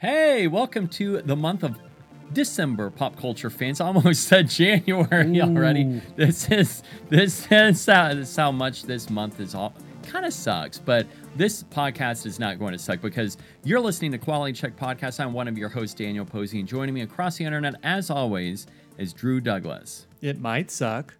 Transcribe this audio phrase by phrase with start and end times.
[0.00, 1.76] Hey, welcome to the month of
[2.32, 3.80] December pop culture fans.
[3.80, 6.00] I almost said January already.
[6.14, 9.74] This is this is how, this is how much this month is all
[10.04, 14.18] kind of sucks, but this podcast is not going to suck because you're listening to
[14.18, 15.18] Quality Check Podcast.
[15.18, 18.68] I'm one of your hosts, Daniel Posey, and joining me across the internet, as always,
[18.98, 20.06] is Drew Douglas.
[20.22, 21.12] It might suck.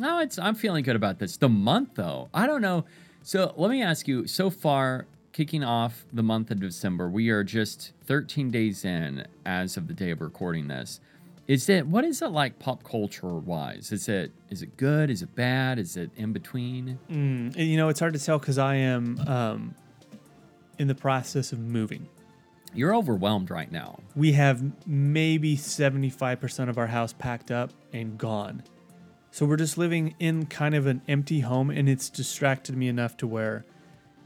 [0.00, 1.38] No, it's I'm feeling good about this.
[1.38, 2.84] The month though, I don't know.
[3.22, 4.26] So let me ask you.
[4.26, 5.06] So far,
[5.38, 9.94] kicking off the month of December, we are just 13 days in as of the
[9.94, 10.98] day of recording this.
[11.46, 13.92] Is it what is it like pop culture wise?
[13.92, 15.10] Is it is it good?
[15.10, 15.78] Is it bad?
[15.78, 16.98] Is it in between?
[17.08, 19.74] Mm, you know, it's hard to tell because I am um,
[20.76, 22.08] in the process of moving.
[22.74, 24.00] You're overwhelmed right now.
[24.16, 28.64] We have maybe 75% of our house packed up and gone.
[29.30, 33.16] So we're just living in kind of an empty home, and it's distracted me enough
[33.18, 33.64] to where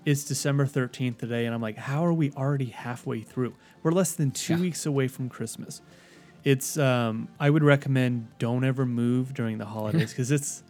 [0.05, 3.55] it's December 13th today, and I'm like, how are we already halfway through?
[3.83, 4.61] We're less than two Yeah.
[4.61, 5.81] weeks away from Christmas.
[6.45, 10.65] It's, um, I would recommend don't ever move during the holidays because it's,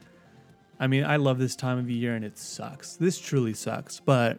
[0.79, 2.97] I mean, I love this time of year and it sucks.
[2.97, 4.01] This truly sucks.
[4.01, 4.39] But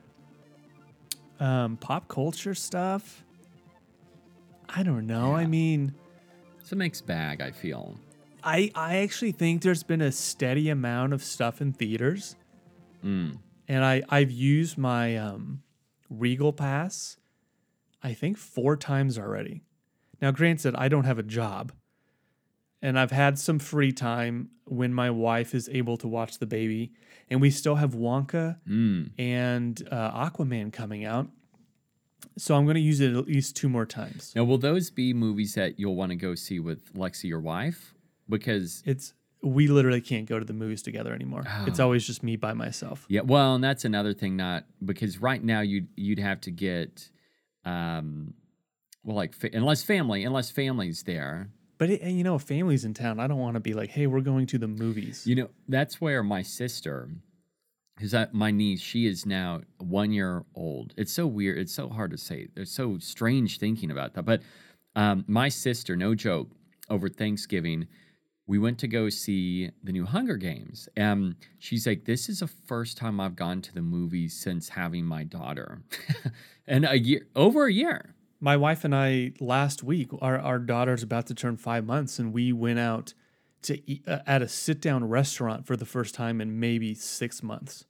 [1.39, 3.23] um, pop culture stuff,
[4.69, 5.33] I don't know.
[5.35, 5.93] I mean,
[6.59, 7.41] It's a mixed bag.
[7.41, 7.97] I feel.
[8.43, 12.35] I I actually think there's been a steady amount of stuff in theaters,
[13.03, 13.37] Mm.
[13.73, 15.63] And I I've used my um,
[16.09, 17.17] Regal Pass,
[18.01, 19.63] I think four times already.
[20.21, 21.71] Now, granted, I don't have a job,
[22.81, 26.93] and I've had some free time when my wife is able to watch the baby,
[27.29, 29.11] and we still have Wonka Mm.
[29.17, 31.27] and uh, Aquaman coming out.
[32.37, 34.33] So I'm going to use it at least two more times.
[34.35, 37.93] Now, will those be movies that you'll want to go see with Lexi, your wife?
[38.29, 39.13] Because It's
[39.43, 41.43] we literally can't go to the movies together anymore.
[41.67, 41.83] It's Oh.
[41.85, 43.05] always just me by myself.
[43.09, 44.37] Yeah, well, and that's another thing.
[44.37, 47.09] Not because right now you'd you'd have to get,
[47.65, 48.33] um,
[49.03, 51.49] well, like fa- unless family, unless family's there.
[51.77, 53.89] But it, and you know, if family's in town, I don't want to be like,
[53.89, 57.09] "Hey, we're going to the movies." You know, that's where my sister,
[57.97, 60.93] because my niece, she is now one year old.
[60.97, 61.57] It's so weird.
[61.57, 62.47] It's so hard to say.
[62.55, 64.23] It's so strange thinking about that.
[64.23, 64.41] But
[64.95, 66.51] um, my sister, no joke,
[66.89, 67.87] over Thanksgiving,
[68.45, 70.89] we went to go see the new Hunger Games.
[70.95, 75.05] And she's like, This is the first time I've gone to the movies since having
[75.05, 75.81] my daughter.
[76.67, 78.15] and a year, over a year.
[78.39, 82.33] My wife and I last week, our our daughter's about to turn five months, and
[82.33, 83.13] we went out
[83.61, 87.41] to eat uh, at a sit down restaurant for the first time in maybe six
[87.41, 87.85] months.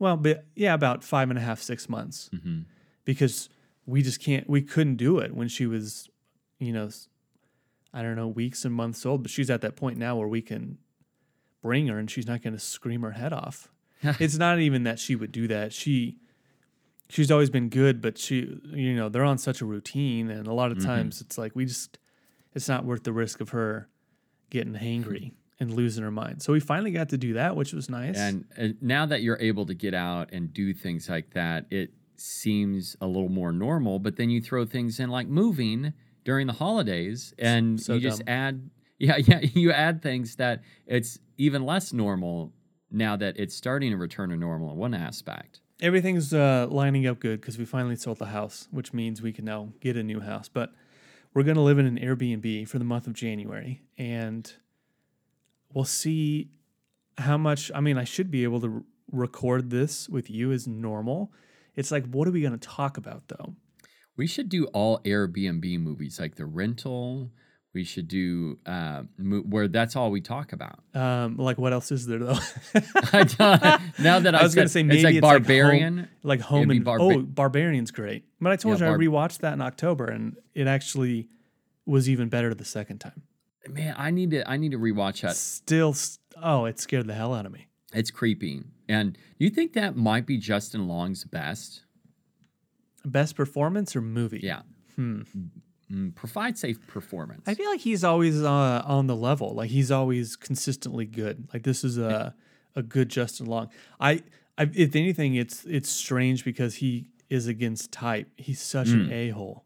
[0.00, 2.60] Well, but yeah, about five and a half, six months, hmm
[3.04, 3.48] because
[3.86, 6.10] we just can't, we couldn't do it when she was,
[6.58, 6.90] you know,
[7.92, 9.22] I don't know, weeks and months old.
[9.22, 10.78] But she's at that point now where we can
[11.62, 13.68] bring her, and she's not going to scream her head off.
[14.02, 15.72] it's not even that she would do that.
[15.72, 16.18] She
[17.08, 20.52] she's always been good, but she you know, they're on such a routine and a
[20.52, 20.84] lot of Mhm.
[20.84, 21.98] times it's like we just
[22.54, 23.88] it's not worth the risk of her
[24.50, 26.42] getting hangry and losing her mind.
[26.42, 28.16] So we finally got to do that, which was nice.
[28.16, 31.92] And uh, now that you're able to get out and do things like that, it
[32.16, 33.98] seems a little more normal.
[33.98, 35.92] But then you throw things in like moving
[36.28, 38.68] during the holidays, and so you just add,
[38.98, 42.52] yeah, yeah, you add things that it's even less normal
[42.90, 45.62] now that it's starting to return to normal in one aspect.
[45.80, 49.46] Everything's uh, lining up good because we finally sold the house, which means we can
[49.46, 50.50] now get a new house.
[50.50, 50.74] But
[51.32, 54.52] we're going to live in an Airbnb for the month of January, and
[55.72, 56.50] we'll see
[57.16, 57.72] how much.
[57.74, 61.32] I mean, I should be able to r- record this with you as normal.
[61.74, 63.54] It's like, what are we going to talk about though?
[64.18, 67.30] We should do all Airbnb movies, like the rental.
[67.74, 70.80] We should do uh, mo- where that's all we talk about.
[70.94, 72.38] Um, like, what else is there though?
[73.12, 75.42] I don't- now that I, I was gonna say it's maybe like it's like home-
[75.42, 76.08] barbarian.
[76.22, 78.24] like home It'd be and barba- oh, Barbarian's great.
[78.40, 81.28] But I told Yeah, you Barb- I rewatched that in October, and it actually
[81.86, 83.22] was even better the second time.
[83.68, 85.36] Man, I need to I need to rewatch that.
[85.36, 85.94] Still,
[86.42, 87.66] oh, it scared the hell out of me.
[87.92, 88.62] It's creepy.
[88.88, 91.82] And do you think that might be Justin Long's best?
[93.10, 94.40] Best performance or movie?
[94.42, 94.62] Yeah.
[94.96, 95.22] Hmm.
[95.90, 97.44] Mm, provide safe performance.
[97.46, 99.54] I feel like he's always uh, on the level.
[99.54, 101.48] Like he's always consistently good.
[101.52, 102.34] Like this is a
[102.76, 103.70] a good Justin Long.
[103.98, 104.22] I,
[104.58, 108.28] I if anything, it's it's strange because he is against type.
[108.36, 109.12] He's such an Mm.
[109.12, 109.64] a hole.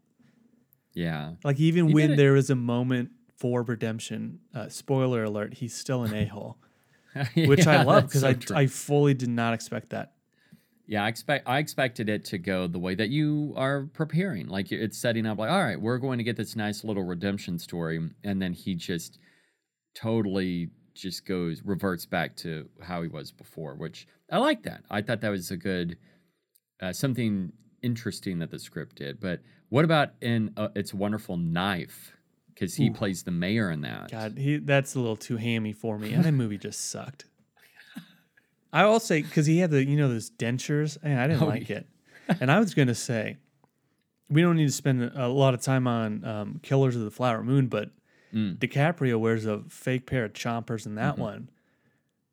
[0.93, 1.33] yeah.
[1.43, 6.03] Like even He when there is a moment for redemption, uh, spoiler alert, he's still
[6.03, 6.57] an a hole,
[7.35, 8.55] which I love because so I true.
[8.55, 10.13] I fully did not expect that.
[10.85, 14.47] Yeah, I expect I expected it to go the way that you are preparing.
[14.47, 17.57] Like it's setting up like, all right, we're going to get this nice little redemption
[17.59, 19.19] story, and then he just
[19.95, 24.83] totally just goes reverts back to how he was before, which I like that.
[24.89, 25.97] I thought that was a good
[26.81, 29.19] uh, something interesting that the script did.
[29.19, 29.39] But
[29.69, 32.15] what about in uh, It's a Wonderful Knife?
[32.53, 32.93] Because he Ooh.
[32.93, 34.11] plays the mayor in that.
[34.11, 36.13] God, he that's a little too hammy for me.
[36.13, 37.25] And that movie just sucked.
[38.73, 40.97] I will say because he had the you know those dentures.
[41.05, 41.77] I didn't Oh, like yeah.
[41.77, 41.87] it.
[42.41, 43.37] And I was gonna say,
[44.29, 47.43] we don't need to spend a lot of time on um, Killers of the Flower
[47.43, 47.91] Moon, but
[48.33, 48.57] Mm.
[48.57, 51.19] DiCaprio wears a fake pair of chompers in that Mhm.
[51.19, 51.49] one.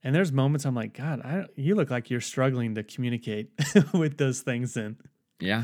[0.02, 3.50] And there's moments I'm like, God, I, you look like you're struggling to communicate
[3.92, 4.78] with those things.
[4.78, 4.96] And
[5.40, 5.62] Yeah.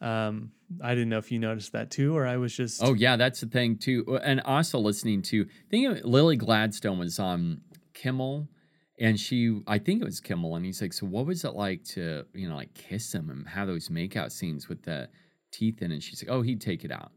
[0.00, 0.50] um,
[0.82, 3.40] I didn't know if you noticed that too, or I was just Oh yeah, that's
[3.40, 4.04] the thing too.
[4.08, 7.60] Uh, And also listening to think of Lily Gladstone was on
[7.94, 8.48] Kimmel
[9.00, 11.84] and she I think it was Kimmel and he's like, So what was it like
[11.94, 15.08] to, you know, like kiss him and have those makeout scenes with the
[15.50, 15.92] teeth in?
[15.92, 17.12] And she's like, Oh, he'd take it out.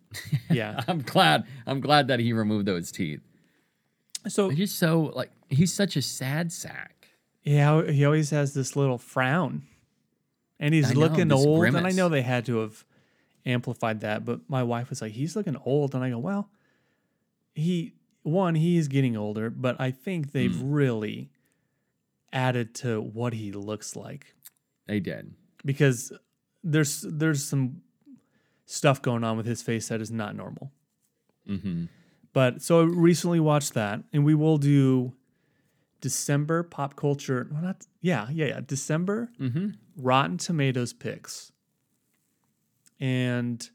[0.50, 0.81] Yeah.
[0.88, 3.22] I'm glad I'm glad that he removed those teeth.
[4.28, 7.07] so He's so like he's such a sad sack.
[7.44, 9.63] Yeah, he always has this little frown,
[10.60, 11.66] and he's I looking old.
[11.66, 12.86] And I know they had to have
[13.48, 16.51] amplified that, but my wife was like, "He's looking old," and I go, "Well,
[17.56, 20.72] he one he is getting older, but I think they've Hmm.
[20.72, 21.30] really
[22.33, 24.36] added to what he looks like
[24.88, 25.33] They did.
[25.66, 26.12] because
[26.63, 27.81] there's there's some
[28.66, 30.72] stuff going on with his face that is not normal."
[31.45, 31.86] hmm
[32.33, 35.13] But so I recently watched that, and we will do
[36.00, 37.48] December pop culture.
[37.51, 38.62] Well, not yeah, yeah, yeah.
[38.66, 41.51] December hmm Rotten Tomatoes picks,
[43.00, 43.69] and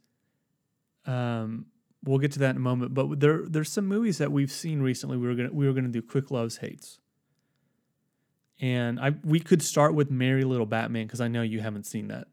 [1.07, 1.67] um,
[2.05, 2.95] we'll get to that in a moment.
[2.95, 5.17] But there, there's some movies that we've seen recently.
[5.17, 6.99] We were gonna we were gonna do quick loves hates,
[8.61, 12.09] and I we could start with Merry Little Batman because I know you haven't seen
[12.09, 12.29] that.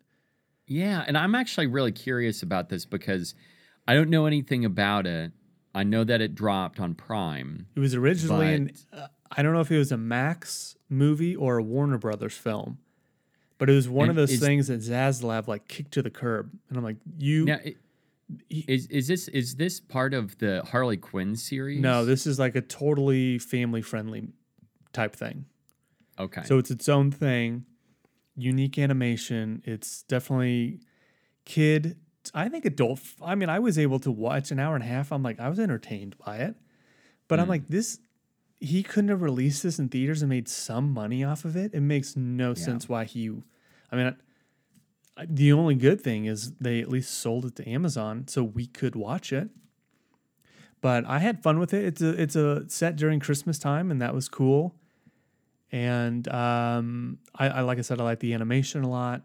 [0.68, 3.36] Yeah, and I'm actually really curious about this because
[3.88, 5.32] I don't know anything about it.
[5.76, 7.68] I know that it dropped on Prime.
[7.76, 11.36] It was originally in But- uh, I don't know if it was a Max movie
[11.36, 12.78] or a Warner Brothers film,
[13.58, 16.52] but it was one of those is- things that Zaslav like kicked to the curb,
[16.70, 17.46] and I'm like, you.
[17.46, 17.78] Now, it,
[18.48, 21.82] he- is is this is this part of the Harley Quinn series?
[21.82, 24.28] no, this is like a totally family friendly
[24.94, 25.46] type thing.
[26.20, 26.44] Okay.
[26.46, 27.66] So it's its own thing,
[28.36, 29.62] unique animation.
[29.66, 30.80] It's definitely
[31.46, 31.98] kid.
[32.34, 33.00] I think adult.
[33.22, 35.12] I mean, I was able to watch an hour and a half.
[35.12, 36.56] I'm like, I was entertained by it,
[37.28, 37.50] but I'm Mm.
[37.50, 38.00] like, this.
[38.60, 41.74] He couldn't have released this in theaters and made some money off of it.
[41.74, 42.54] It makes no Yeah.
[42.54, 43.30] sense why he.
[43.92, 44.16] I mean,
[45.18, 48.66] I, the only good thing is they at least sold it to Amazon so we
[48.68, 49.50] could watch it.
[50.80, 51.84] But I had fun with it.
[51.86, 54.76] It's a it's a set during Christmas time, and that was cool.
[55.74, 59.24] And um, I, I like I said, I like the animation a lot.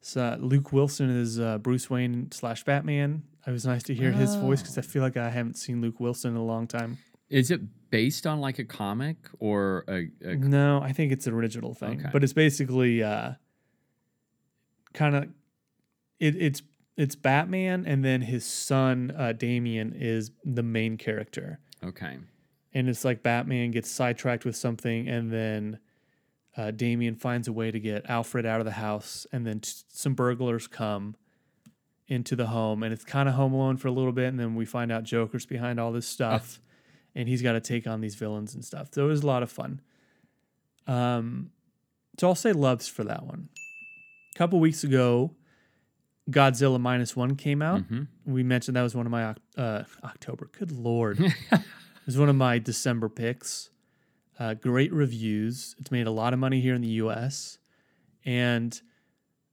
[0.00, 3.22] So Luke Wilson is uh, Bruce Wayne slash Batman.
[3.46, 6.00] It was nice to hear his voice because I feel like I haven't seen Luke
[6.00, 6.98] Wilson in a long time.
[7.30, 7.60] is it
[7.90, 12.00] based on like a comic or a, a No, I think it's an original thing,
[12.00, 12.08] Okay.
[12.12, 13.34] but it's basically uh,
[14.92, 15.24] kind of
[16.18, 16.62] it, it's
[16.96, 21.60] it's Batman, and then his son uh, Damian is the main character.
[21.84, 22.18] okay?
[22.76, 25.78] and it's like Batman gets sidetracked with something, and then
[26.56, 29.72] uh, Damian finds a way to get Alfred out of the house, and then t-
[29.88, 31.16] some burglars come
[32.06, 34.54] into the home, and it's kind of Home Alone for a little bit, and then
[34.54, 36.60] we find out Joker's behind all this stuff,
[37.14, 38.88] and he's got to take on these villains and stuff.
[38.92, 39.80] So it was a lot of fun.
[40.86, 41.50] Um,
[42.18, 43.48] so I'll say loves for that one.
[44.34, 45.34] A couple weeks ago,
[46.30, 50.48] Godzilla minus one came out hmm we mentioned that was one of my uh, October.
[50.58, 51.60] Good lord, it
[52.06, 53.70] was one of my December picks.
[54.38, 55.76] Uh, great reviews.
[55.78, 57.58] It's made a lot of money here in the U.S.
[58.24, 58.80] and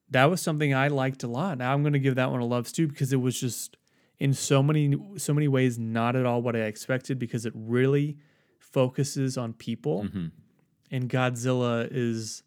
[0.09, 1.57] that was something I liked a lot.
[1.59, 3.77] Now I'm going to give that one a loves too because it was just
[4.19, 8.17] in so many so many ways not at all what I expected because it really
[8.59, 10.27] focuses on people hmm
[10.91, 12.43] and Godzilla is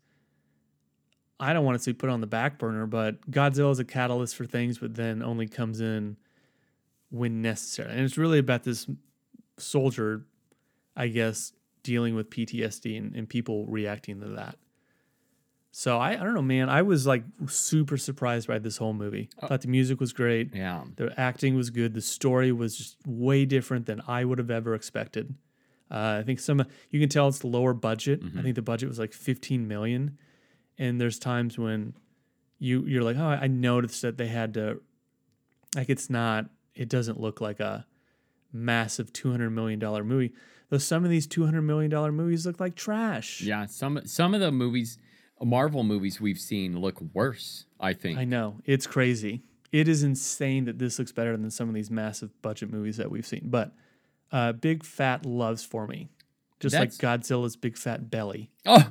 [1.41, 4.37] I don't want to say put on the back burner, but Godzilla is a catalyst
[4.37, 6.17] for things, but then only comes in
[7.11, 7.91] when necessary.
[7.91, 8.87] And it's really about this
[9.59, 10.27] soldier,
[10.95, 11.53] I guess,
[11.85, 14.57] dealing with PTSD and, and people reacting to that.
[15.71, 16.69] So I, I don't know, man.
[16.69, 19.29] I was like super surprised by this whole movie.
[19.41, 20.55] I thought the music was great.
[20.55, 20.85] Yeah.
[20.97, 21.95] The acting was good.
[21.95, 25.35] The story was just way different than I would have ever expected.
[25.91, 28.23] Uh, I think some you can tell it's the lower budget.
[28.39, 30.17] I think the budget was like 15 million,
[30.79, 31.95] and there's times when
[32.59, 34.81] you you're like, oh, I noticed that they had to,
[35.77, 36.47] like, it's not.
[36.75, 37.87] It doesn't look like a
[38.53, 40.33] massive 200 million dollar movie.
[40.75, 43.41] Though some of these 200 million dollar movies look like trash.
[43.43, 43.67] Yeah.
[43.67, 44.99] Some some of the movies,
[45.41, 47.67] Marvel movies we've seen look worse.
[47.79, 48.19] I think.
[48.19, 49.45] I know it's crazy.
[49.71, 53.09] It is insane that this looks better than some of these massive budget movies that
[53.09, 53.43] we've seen.
[53.45, 53.73] But
[54.33, 56.09] uh, big fat loves for me,
[56.59, 58.51] just like Godzilla's big fat belly.
[58.67, 58.91] Oh,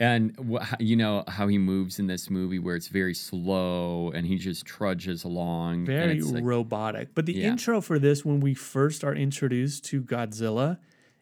[0.00, 0.34] And
[0.80, 4.64] you know how he moves in this movie, where it's very slow and he just
[4.66, 5.74] trudges along.
[5.74, 7.14] and Very like- robotic.
[7.14, 7.50] But the Yeah.
[7.50, 10.78] intro for this, when we first are introduced to Godzilla,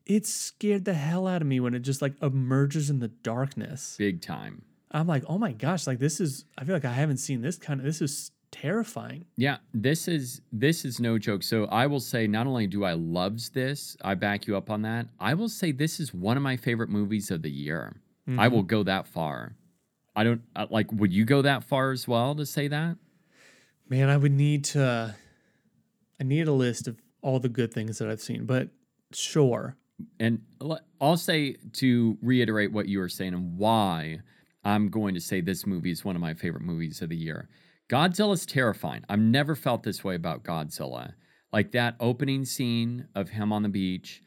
[0.09, 3.95] it scared the hell out of me when it just like emerges in the darkness.
[3.99, 4.63] big time.
[4.91, 6.47] I'm like, oh my gosh, like this is.
[6.57, 7.85] I feel like I haven't seen this kind of.
[7.85, 9.27] This is terrifying.
[9.37, 11.43] Yeah, this is this is no joke.
[11.43, 14.83] So I will say, not only do I loves this, I back you up on
[14.83, 15.07] that.
[15.21, 18.01] I will say this is one of my favorite movies of the year.
[18.27, 18.41] Mm-hmm.
[18.41, 19.57] I will go that far.
[20.17, 20.91] I don't uh, like.
[20.91, 22.97] Would you go that far as well to say that?
[23.91, 25.15] Man, I would need to.
[26.19, 28.71] I need a list of all the good things that I've seen, but
[29.13, 29.77] sure.
[30.21, 30.41] And
[31.01, 34.21] I'll say to reiterate what you were saying and why
[34.65, 37.49] I'm going to say this movie is one of my favorite movies of the year.
[37.89, 39.05] Godzilla's terrifying.
[39.09, 41.15] I've never felt this way about Godzilla.
[41.53, 44.23] Like that opening scene of him on the beach.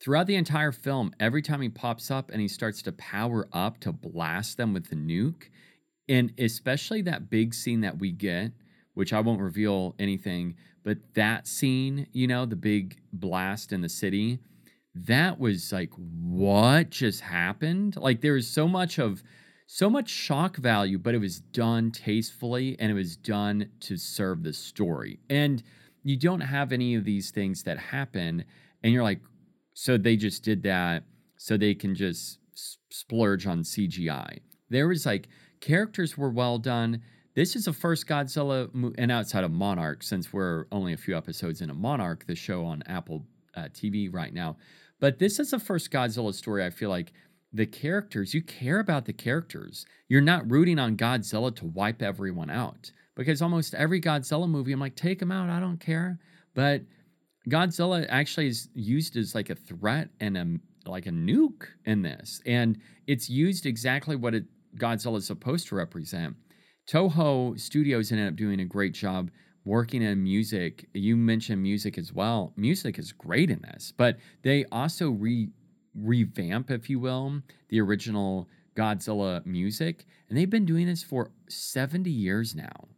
[0.00, 3.80] Throughout the entire film, every time he pops up and he starts to power up
[3.80, 5.44] to blast them with the nuke,
[6.08, 8.52] and especially that big scene that we get,
[8.94, 13.88] which I won't reveal anything, but that scene, you know, the big blast in the
[13.88, 14.38] city,
[15.04, 17.96] that was like, what just happened?
[17.96, 19.22] Like there was so much of
[19.66, 24.42] so much shock value, but it was done tastefully and it was done to serve
[24.42, 25.18] the story.
[25.28, 25.62] And
[26.04, 28.44] you don't have any of these things that happen,
[28.82, 29.20] and you're like,
[29.74, 31.02] so they just did that
[31.36, 32.38] so they can just
[32.90, 34.38] splurge on CGI.
[34.70, 35.28] There was like
[35.60, 37.02] characters were well done.
[37.34, 41.16] This is the first Godzilla, mo- and outside of Monarch, since we're only a few
[41.16, 43.26] episodes in a Monarch, the show on Apple
[43.56, 44.56] uh, TV right now.
[45.00, 47.12] But this is the first Godzilla story I feel like
[47.52, 49.86] the characters, you care about the characters.
[50.08, 54.80] You're not rooting on Godzilla to wipe everyone out because almost every Godzilla movie, I'm
[54.80, 55.50] like, take him out.
[55.50, 56.18] I don't care.
[56.54, 56.82] But
[57.48, 60.46] Godzilla actually is used as like a threat and a
[60.88, 64.34] like a nuke in this, and it's used exactly what
[64.76, 66.36] Godzilla is supposed to represent.
[66.88, 69.30] Toho Studios ended up doing a great job
[69.66, 70.88] working in music.
[70.94, 72.54] You mentioned music as well.
[72.56, 75.50] Music is great in this, but they also re
[75.94, 82.10] revamp, if you will, the original Godzilla music, and they've been doing this for 70
[82.10, 82.88] years now.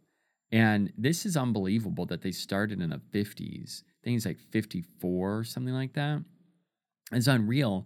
[0.51, 3.83] And this is unbelievable that they started in the 50s.
[3.83, 6.23] I think it's like 54 or something like that.
[7.11, 7.85] It's unreal.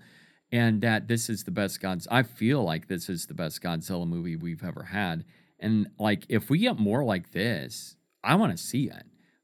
[0.52, 2.08] And that this is the best Gods.
[2.10, 5.26] I feel like this is the best Godzilla movie we've ever had.
[5.60, 9.04] And like, if we get more like this, I want to see it.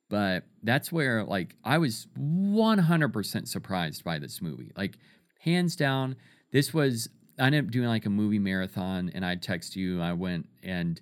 [0.09, 4.71] But that's where, like, I was 100% surprised by this movie.
[4.75, 4.98] Like,
[5.41, 6.15] hands down,
[6.51, 10.01] this was, I ended up doing like a movie marathon and I text you.
[10.01, 11.00] I went and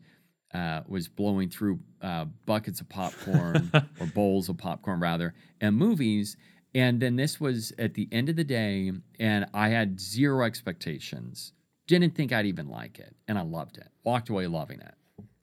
[0.53, 6.37] uh, was blowing through uh, buckets of popcorn or bowls of popcorn rather and movies
[6.73, 11.53] and then this was at the end of the day and i had zero expectations
[11.87, 14.93] didn't think i'd even like it and i loved it walked away loving it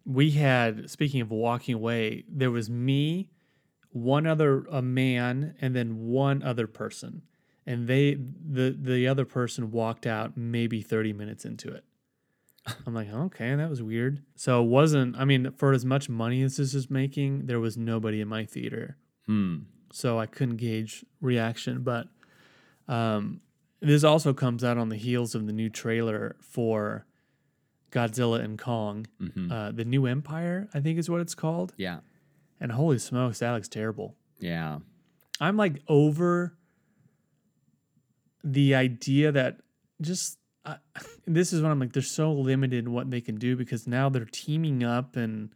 [0.04, 3.30] we had speaking of walking away there was me
[3.94, 7.23] one other a man and then one other person.
[7.66, 11.84] And they the the other person walked out maybe 30 minutes into it.
[12.87, 14.23] I'm like okay that was weird.
[14.34, 17.78] So it wasn't i mean for as much money as this is making there was
[17.78, 18.99] nobody in my theater.
[19.26, 19.58] Hmm.
[19.92, 22.08] So i couldn't gauge reaction but
[22.88, 23.40] um
[23.80, 27.06] this also comes out on the heels of the new trailer for
[27.94, 31.72] godzilla and kong hmm uh, the New Empire, I think is what it's called.
[31.76, 31.98] yeah
[32.60, 34.16] And holy smokes, that looks terrible.
[34.40, 34.78] yeah
[35.40, 36.56] I'm like over
[38.42, 39.58] the idea that
[40.00, 40.76] just uh,
[41.26, 44.08] this is when I'm like they're so limited in what they can do because now
[44.08, 45.50] they're teaming up and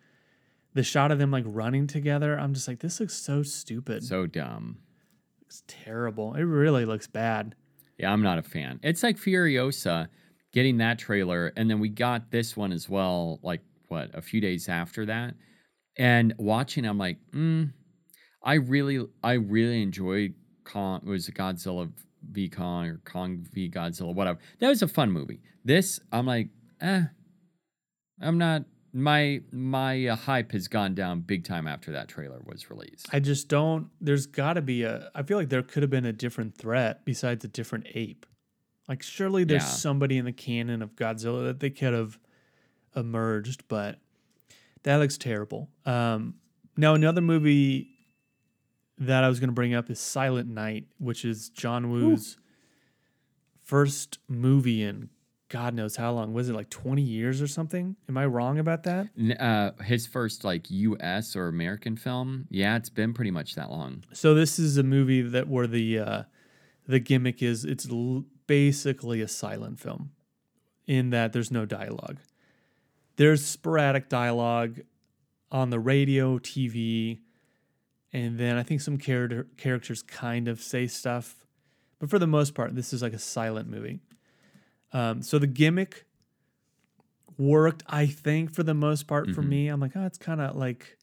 [0.75, 2.39] the shot of them like running together.
[2.39, 4.05] I'm just like this looks so stupid.
[4.05, 4.79] so dumb
[5.47, 6.35] it's terrible.
[6.35, 7.55] It really looks bad.
[7.99, 10.09] yeah i'm not a fan it's like furiosa
[10.53, 14.41] getting that trailer and then we got this one as well like what a few
[14.41, 15.35] days after that
[15.97, 17.71] and watching i'm like mm,
[18.43, 21.91] i really i really enjoyed kong it was godzilla
[22.31, 26.49] v kong or kong v godzilla whatever that was a fun movie this i'm like
[26.81, 27.03] eh
[28.21, 32.71] i'm not my my uh, hype has gone down big time after that trailer was
[32.71, 33.89] released I just don't.
[34.01, 35.11] There's got to be a.
[35.15, 38.27] I feel like there could have been a different threat besides a different ape.
[38.89, 39.69] Like surely there's Yeah.
[39.69, 42.19] somebody in the canon of Godzilla that they could have
[42.97, 43.99] emerged, but
[44.85, 45.69] that looks terrible.
[45.85, 46.35] Um,
[46.77, 47.91] now another movie
[48.99, 52.39] that I was going to bring up is Silent Night, which is John Woo's
[53.63, 55.11] first movie in
[55.51, 56.35] God knows how long.
[56.35, 57.97] Was it like 20 years or something?
[58.07, 59.09] Am I wrong about that?
[59.41, 64.05] Uh his first like us or american film yeah it's been pretty much that long
[64.13, 66.23] So this is a movie that where the uh,
[66.87, 70.11] the gimmick is it's l- basically a silent film.
[70.89, 72.17] in that there's no dialogue.
[73.17, 74.81] There's sporadic dialogue
[75.53, 77.19] on the radio, TV,
[78.11, 81.45] and then I think some character characters kind of say stuff,
[81.99, 84.01] but for the most part, this is like a silent movie.
[84.95, 86.07] Um, so the gimmick
[87.37, 89.49] worked, I think, for the most part for Mhm.
[89.49, 89.69] me.
[89.69, 90.97] I'm like, oh, it's kind of like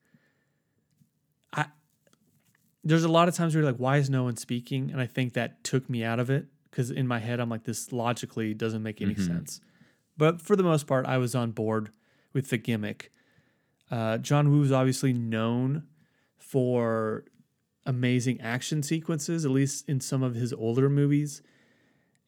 [1.53, 1.67] I.
[2.83, 4.89] There's a lot of times where you're like, why is no one speaking?
[4.91, 7.63] And I think that took me out of it because in my head I'm like,
[7.63, 9.25] this logically doesn't make any Mhm.
[9.25, 9.61] sense.
[10.17, 11.91] But for the most part, I was on board
[12.33, 13.13] with the gimmick.
[13.89, 15.83] Uh, John Woo is obviously known
[16.37, 17.23] for
[17.85, 21.41] amazing action sequences, at least in some of his older movies.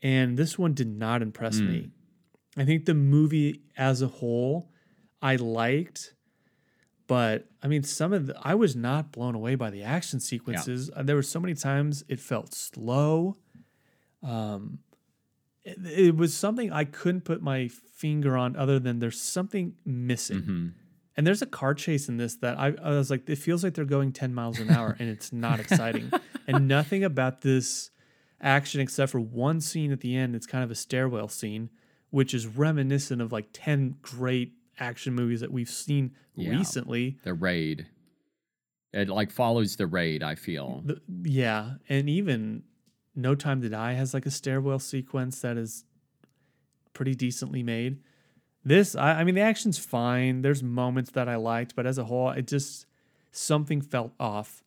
[0.01, 1.68] And this one did not impress Mm.
[1.68, 1.92] me.
[2.56, 4.72] I think the movie as a whole,
[5.22, 6.13] I liked,
[7.06, 10.89] but I mean, some of the, I was not blown away by the action sequences.
[10.96, 13.38] Uh, There were so many times it felt slow.
[14.28, 14.80] Um,
[15.64, 20.40] it, it was something I couldn't put my finger on, other than there's something missing.
[20.40, 20.68] hmm
[21.16, 23.74] And there's a car chase in this that I, I was like, it feels like
[23.74, 26.12] they're going 10 miles an hour and it's not exciting.
[26.48, 27.90] and nothing about this
[28.40, 30.36] action except for one scene at the end.
[30.36, 31.70] It's kind of a stairwell scene,
[32.12, 36.52] which is reminiscent of like 10 great action movies that we've seen Yeah.
[36.52, 37.18] recently.
[37.24, 37.88] The raid.
[38.94, 40.22] It like follows the raid.
[40.24, 40.84] I feel.
[40.86, 41.74] The- yeah.
[41.90, 42.64] And even
[43.18, 45.84] No Time to Die has like a stairwell sequence that is
[46.94, 47.98] pretty decently made.
[48.64, 50.42] This, I, I mean, the action's fine.
[50.42, 52.86] There's moments that I liked, but as a whole, it just
[53.32, 54.64] something felt off.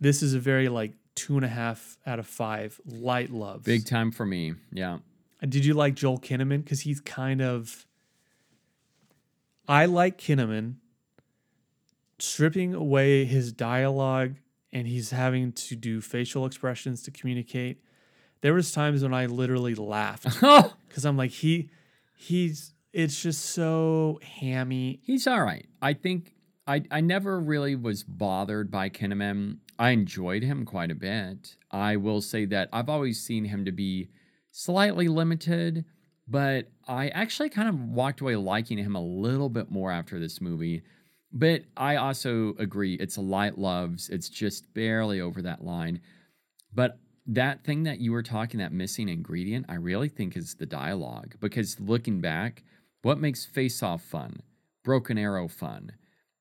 [0.00, 3.64] This is a very like two and a half out of five light love.
[3.64, 4.54] Big time for me.
[4.72, 4.98] Yeah.
[5.40, 6.64] Did you like Joel Kinnaman?
[6.64, 7.86] Because he's kind of.
[9.68, 10.76] I like Kinnaman
[12.18, 14.36] stripping away his dialogue
[14.74, 17.78] and he's having to do facial expressions to communicate.
[18.42, 21.70] There was times when I literally laughed Oh, because I'm like he,
[22.16, 22.72] he's.
[22.92, 25.00] It's just so hammy.
[25.02, 25.66] he's all right.
[25.80, 26.34] I think
[26.66, 29.58] I I never really was bothered by Kinnaman.
[29.78, 31.56] I enjoyed him quite a bit.
[31.72, 34.10] I will say that I've always seen him to be
[34.52, 35.84] slightly limited,
[36.28, 40.40] but I actually kind of walked away liking him a little bit more after this
[40.40, 40.82] movie.
[41.36, 44.08] But I also agree it's a light loves.
[44.08, 46.00] It's just barely over that line.
[46.72, 50.66] But that thing that you were talking, that missing ingredient, I really think is the
[50.66, 51.34] dialogue.
[51.40, 52.62] Because looking back,
[53.02, 54.42] what makes Face Off fun?
[54.84, 55.92] Broken Arrow fun?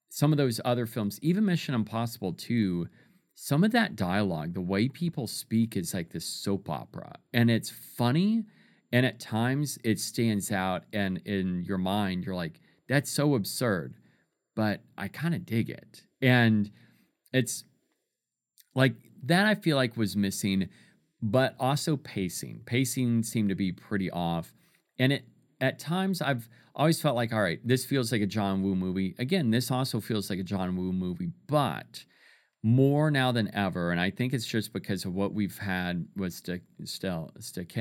[0.10, 2.88] Some of those other films, even Mission Impossible 2,
[3.34, 7.16] some of that dialogue, the way people speak is like this soap opera.
[7.34, 8.44] And it's funny.
[8.92, 10.84] And at times it stands out.
[10.94, 13.96] And in your mind, you're like, that's so absurd.
[14.56, 16.04] But I kind of dig it.
[16.22, 16.72] And
[17.34, 17.64] it's
[18.76, 20.70] like that I feel like was missing,
[21.22, 22.62] but also pacing.
[22.66, 24.54] Pacing seemed to be pretty off.
[25.00, 25.26] And it
[25.60, 29.16] at times I've always felt like, all right, this feels like a John Woo movie.
[29.18, 32.06] Again, this also feels like a John Woo movie, but
[32.64, 36.34] more now than ever, and I think it's just because of what we've had with
[36.34, 37.76] St- Stel, Stek,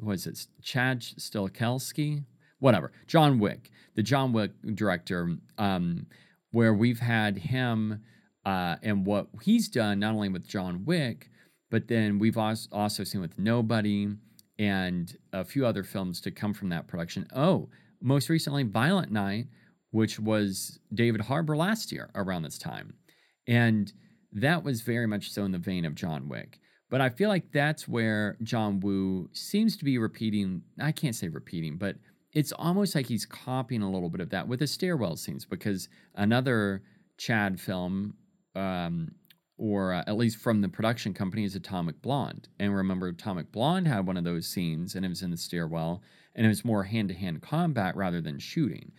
[0.00, 2.24] was it Chad Stelkelski?
[2.60, 6.06] Whatever, John Wick, the John Wick director, um,
[6.52, 8.02] where we've had him
[8.44, 11.30] uh, and what he's done not only with John Wick,
[11.70, 14.08] but then we've also seen with Nobody
[14.58, 17.26] and a few other films to come from that production.
[17.34, 17.68] Oh,
[18.02, 19.46] most recently, Violent Night,
[19.90, 22.94] which was David Harbour last year around this time.
[23.46, 23.92] And
[24.32, 26.58] that was very much so in the vein of John Wick.
[26.90, 30.62] But I feel like that's where John Woo seems to be repeating.
[30.80, 31.96] I can't say repeating, but
[32.32, 35.88] it's almost like he's copying a little bit of that with the stairwell scenes because
[36.14, 36.82] another
[37.18, 38.14] Chad film,
[38.54, 39.12] um,
[39.58, 42.48] or uh, at least from the production company, is Atomic Blonde.
[42.58, 46.02] And remember, Atomic Blonde had one of those scenes and it was in the stairwell
[46.34, 48.92] and it was more hand to hand combat rather than shooting.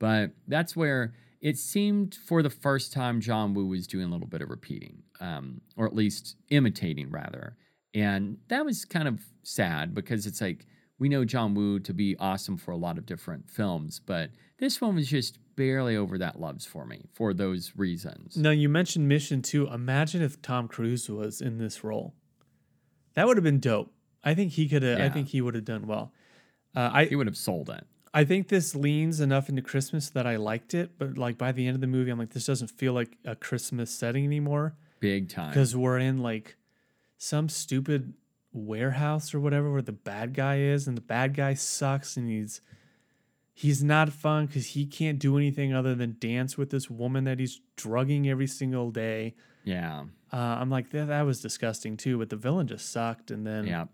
[0.00, 4.26] But that's where it seemed for the first time John Woo was doing a little
[4.26, 7.56] bit of repeating, um, or at least imitating rather.
[7.94, 10.66] And that was kind of sad because it's like
[10.98, 14.80] we know John Woo to be awesome for a lot of different films, but this
[14.80, 18.36] one was just barely over that loves for me for those reasons.
[18.36, 19.68] Now you mentioned Mission 2.
[19.68, 22.14] Imagine if Tom Cruise was in this role.
[23.14, 23.92] That would have been dope.
[24.22, 26.12] I think he could have I think he would have done well.
[26.74, 27.84] Uh, I He would have sold it.
[28.14, 31.66] I think this leans enough into Christmas that I liked it, but like by the
[31.66, 35.28] end of the movie, I'm like, this doesn't feel like a Christmas setting anymore Big
[35.28, 35.50] time.
[35.50, 36.56] because we're in like
[37.16, 38.14] some stupid
[38.52, 42.60] warehouse or whatever where the bad guy is, and the bad guy sucks, and he's
[43.54, 47.38] he's not fun because he can't do anything other than dance with this woman that
[47.40, 49.34] he's drugging every single day.
[49.64, 50.04] Yeah.
[50.32, 53.66] Uh, I'm like, that, that was disgusting too, but the villain just sucked, and then
[53.66, 53.86] Yeah.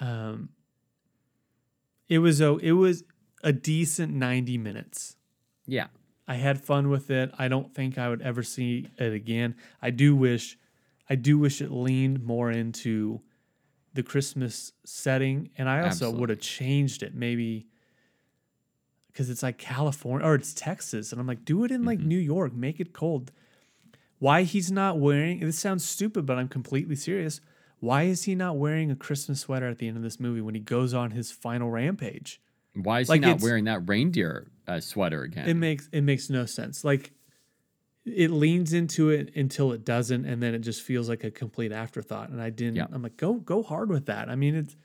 [0.00, 0.48] um,
[2.08, 3.04] It was a it was
[3.44, 5.16] a decent 90 minutes.
[5.66, 5.88] Yeah.
[6.26, 7.30] I had fun with it.
[7.38, 9.54] I don't think I would ever see it again.
[9.82, 10.58] I do wish
[11.10, 13.20] I do wish it leaned more into
[13.94, 16.20] the Christmas setting and I also Absolutely.
[16.20, 17.66] would have changed it maybe
[19.14, 22.18] cuz it's like California or it's Texas and I'm like do it in like New
[22.18, 23.32] York, make it cold.
[24.18, 27.40] Why he's not wearing this sounds stupid but I'm completely serious.
[27.80, 30.54] Why is he not wearing a Christmas sweater at the end of this movie when
[30.54, 32.40] he goes on his final rampage?
[32.74, 35.48] Why is Like, he not wearing that reindeer uh, sweater again?
[35.48, 36.84] It makes it makes no sense.
[36.84, 37.12] Like
[38.10, 41.72] it leans into it until it doesn't, and then it just feels like a complete
[41.72, 42.30] afterthought.
[42.30, 42.76] And I didn't.
[42.76, 42.86] Yeah.
[42.92, 44.28] I'm like, go go hard with that.
[44.28, 44.76] I mean, it's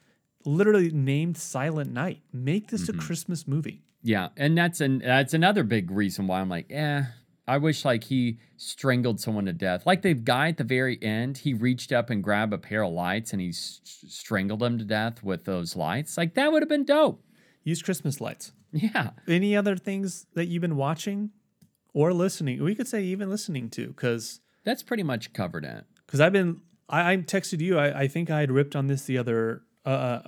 [0.46, 2.22] literally named Silent Night.
[2.32, 3.00] Make this Mm-hmm.
[3.00, 3.84] a Christmas movie.
[4.02, 7.04] Yeah, and that's an that's another big reason why I'm like, eh.
[7.46, 9.86] I wish like he strangled someone to death.
[9.86, 12.94] Like the guy at the very end, he reached up and grabbed a pair of
[12.94, 16.18] lights and he s- strangled him to death with those lights.
[16.18, 17.22] Like that would have been dope.
[17.66, 18.54] Use Christmas lights.
[18.72, 19.10] Yeah.
[19.28, 21.32] Any other things that you've been watching
[21.94, 22.64] or listening?
[22.64, 25.86] We could say even listening to, because That's pretty much covered it.
[26.06, 27.78] because I've been I, I texted you.
[27.78, 30.20] I, I think I had ripped on this the other uh,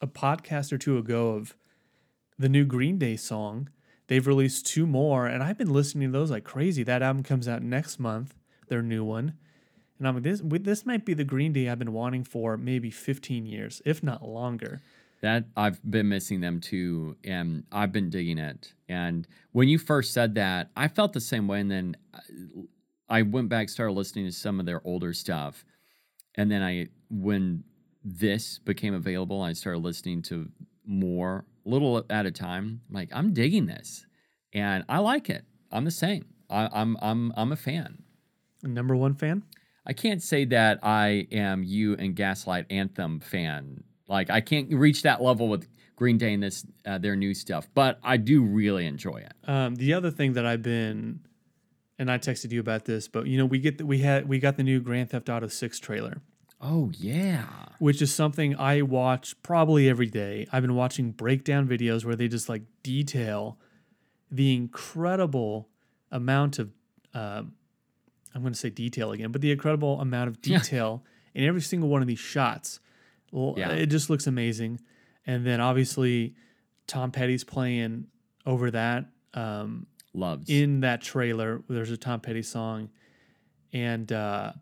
[0.00, 1.54] a podcast or two ago of
[2.38, 3.68] the new Green Day song.
[4.06, 6.82] They've released two more, and I've been listening to those like crazy.
[6.82, 8.34] That album comes out next month,
[8.68, 9.34] their new one,
[9.98, 12.90] and I'm like, this this might be the Green Day I've been wanting for maybe
[12.90, 14.80] 15 years, if not longer.
[15.20, 18.72] That I've been missing them too, and I've been digging it.
[18.88, 21.60] And when you first said that, I felt the same way.
[21.60, 22.20] And then I-
[23.08, 25.64] I went back, started listening to some of their older stuff,
[26.36, 27.64] and then I, when
[28.04, 30.50] this became available, I started listening to
[30.84, 32.82] more, little at a time.
[32.88, 34.06] I'm like, I'm digging this,
[34.52, 35.44] and I like it.
[35.72, 36.26] I'm the same.
[36.48, 38.02] I, I'm I'm I'm a fan.
[38.62, 39.42] Number one fan.
[39.84, 43.84] I can't say that I am you and Gaslight Anthem fan.
[44.08, 47.68] Like I can't reach that level with Green Day and this uh, their new stuff,
[47.74, 49.32] but I do really enjoy it.
[49.48, 51.20] Um, the other thing that I've been,
[51.98, 54.38] and I texted you about this, but you know, we get the, we had we
[54.38, 56.22] got the new Grand Theft Auto Six trailer.
[56.60, 57.46] Oh yeah,
[57.78, 60.46] which is something I watch probably every day.
[60.52, 63.58] I've been watching breakdown videos where they just like detail
[64.30, 65.68] the incredible
[66.10, 66.70] amount of,
[67.14, 67.52] um,
[68.34, 70.58] I'm going to say detail again, but the incredible amount of Yeah.
[70.58, 72.80] detail in every single one of these shots.
[73.32, 73.70] Well, Yeah.
[73.70, 74.80] It just looks amazing.
[75.26, 76.34] And then obviously,
[76.86, 78.06] Tom Petty's playing
[78.46, 79.06] over that.
[79.34, 80.48] Um, loves.
[80.48, 82.88] in that trailer there's a tom petty song
[83.74, 84.52] and uh,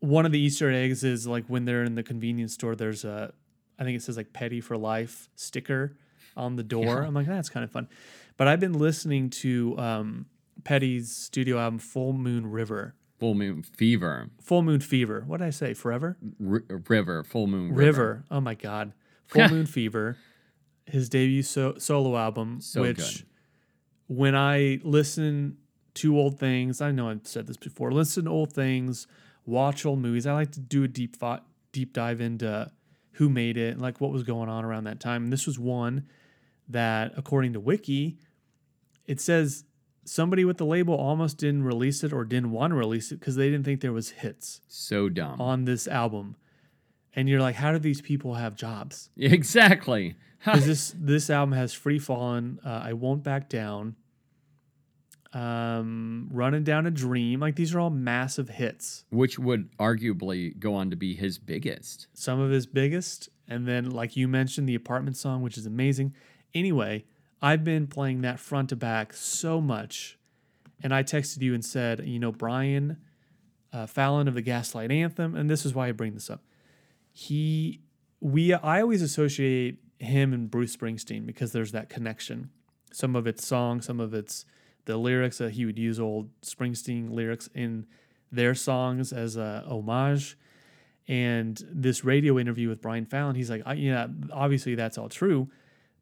[0.00, 3.32] one of the easter eggs is like when they're in the convenience store there's a
[3.78, 5.96] i think it says like petty for life sticker
[6.36, 7.06] on the door Yeah.
[7.06, 7.88] i'm like that's kind of fun
[8.36, 10.26] but i've been listening to um,
[10.64, 15.50] petty's studio album full moon river Full Moon Fever, full moon fever what did i
[15.50, 17.84] say forever R- River, Full Moon River.
[17.84, 18.92] river, oh my god
[19.26, 20.16] full moon fever
[20.86, 23.26] his debut so- solo album So which good.
[24.08, 25.58] when I listen
[25.94, 27.92] to old things, I know I've said this before.
[27.92, 29.06] Listen to old things,
[29.44, 30.26] watch old movies.
[30.26, 32.70] I like to do a deep thought, deep dive into
[33.12, 35.24] who made it and like what was going on around that time.
[35.24, 36.06] And this was one
[36.68, 38.18] that, according to Wiki,
[39.06, 39.64] it says
[40.10, 43.36] somebody with the label almost didn't release it or didn't want to release it because
[43.36, 45.40] they didn't think there was hits So dumb.
[45.40, 46.36] on this album.
[47.14, 49.10] And you're like, how do these people have jobs?
[49.16, 50.16] Exactly.
[50.44, 53.94] because this this album has Free Fallin' uh, i won't back down
[55.32, 60.74] um running down a dream like these are all massive hits Which would arguably go
[60.74, 62.08] on to be his biggest.
[62.14, 66.14] some of his biggest and then like you mentioned the apartment song which is amazing
[66.54, 67.04] anyway
[67.42, 70.18] i've been playing that front to back so much
[70.82, 72.96] and i texted you and said you know brian
[73.72, 76.42] uh, fallon of the gaslight anthem and this is why i bring this up.
[77.12, 77.80] He
[78.20, 82.50] we i always associate him and bruce springsteen because there's that connection.
[82.92, 84.44] Some of it's song some of it's
[84.86, 87.86] the lyrics that he would use old springsteen lyrics in
[88.32, 90.36] their songs as a homage.
[91.08, 95.50] And this radio interview with Brian Fallon, he's like, yeah, obviously that's all true,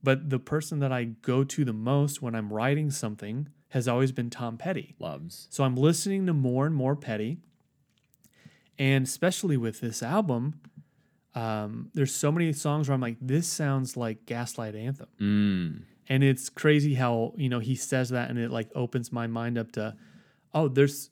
[0.03, 4.13] but the person that I go to the most when I'm writing something has always
[4.13, 4.95] been Tom Petty.
[4.99, 5.47] Loves.
[5.51, 7.39] So I'm listening to more and more Petty,
[8.79, 10.61] and especially with this album,
[11.35, 15.83] um, there's so many songs where I'm like, this sounds like Gaslight Anthem, Mm.
[16.09, 19.59] and it's crazy how you know he says that, and it like opens my mind
[19.59, 19.97] up to,
[20.55, 21.11] oh, there's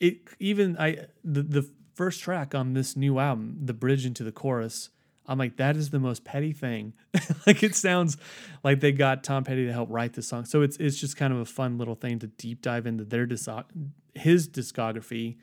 [0.00, 4.32] it even I the the first track on this new album, the bridge into the
[4.32, 4.90] chorus.
[5.26, 6.92] I'm like, that is the most petty thing.
[7.46, 8.16] like it sounds
[8.62, 10.44] like they got Tom Petty to help write the song.
[10.44, 13.26] So it's it's just kind of a fun little thing to deep dive into their
[13.26, 13.48] dis-
[14.14, 15.36] his discography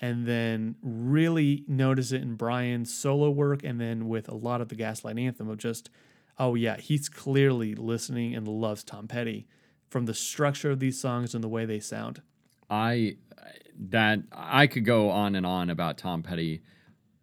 [0.00, 4.68] and then really notice it in Brian's solo work and then with a lot of
[4.68, 5.88] the Gaslight Anthem of just
[6.38, 9.46] oh yeah, he's clearly listening and loves Tom Petty
[9.88, 12.22] from the structure of these songs and the way they sound.
[12.68, 13.16] I
[13.78, 16.62] that I could go on and on about Tom Petty,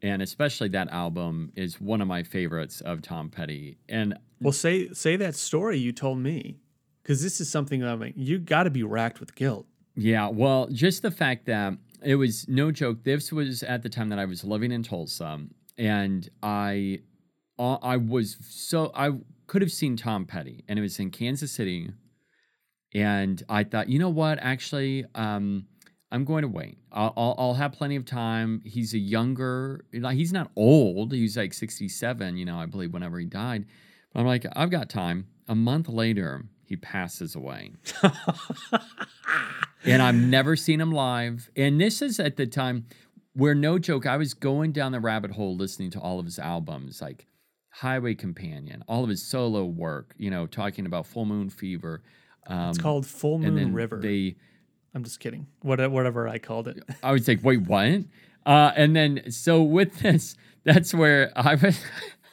[0.02, 3.78] and especially that album is one of my favorites of Tom Petty.
[3.88, 6.58] And Well, say say that story you told me,
[7.04, 9.66] because this is something that I'm like, you got to be racked with guilt.
[9.96, 13.04] yeah, well, just the fact that it was no joke.
[13.04, 15.42] This was at the time that I was living in Tulsa,
[15.78, 17.02] and I,
[17.58, 19.12] I was so I
[19.48, 21.90] could have seen Tom Petty, and it was in Kansas City,
[22.94, 25.66] and I thought, you know what, actually, um,
[26.12, 26.78] I'm going to wait.
[26.92, 28.62] I'll, I'll, I'll have plenty of time.
[28.66, 31.12] He's a younger, he's not old.
[31.14, 33.66] He's like 67, you know, I believe, whenever he died.
[34.14, 35.28] But I'm like, I've got time.
[35.48, 37.74] A month later, he passes away.
[39.86, 41.50] and I've never seen him live.
[41.56, 42.86] And this is at the time
[43.34, 46.40] where, no joke, I was going down the rabbit hole listening to all of his
[46.40, 47.28] albums, like
[47.70, 52.02] Highway Companion, all of his solo work, you know, talking about Full Moon Fever.
[52.48, 54.00] Um, It's called Full Moon River.
[54.02, 54.36] They,
[54.94, 55.48] I'm just kidding.
[55.62, 56.84] What, whatever I called it.
[57.04, 58.04] I was like, wait, what?
[58.46, 61.80] Uh, and then, so with this, that's where I was.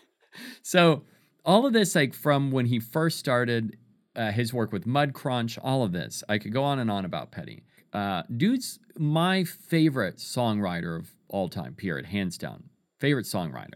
[0.62, 1.02] so
[1.44, 3.76] all of this, like from when he first started
[4.14, 7.30] uh, his work with Mudcrutch, all of this, I could go on and on about
[7.30, 7.62] Petty.
[7.92, 12.64] Uh, dude's my favorite songwriter of all time, period, hands down.
[12.98, 13.74] Favorite songwriter.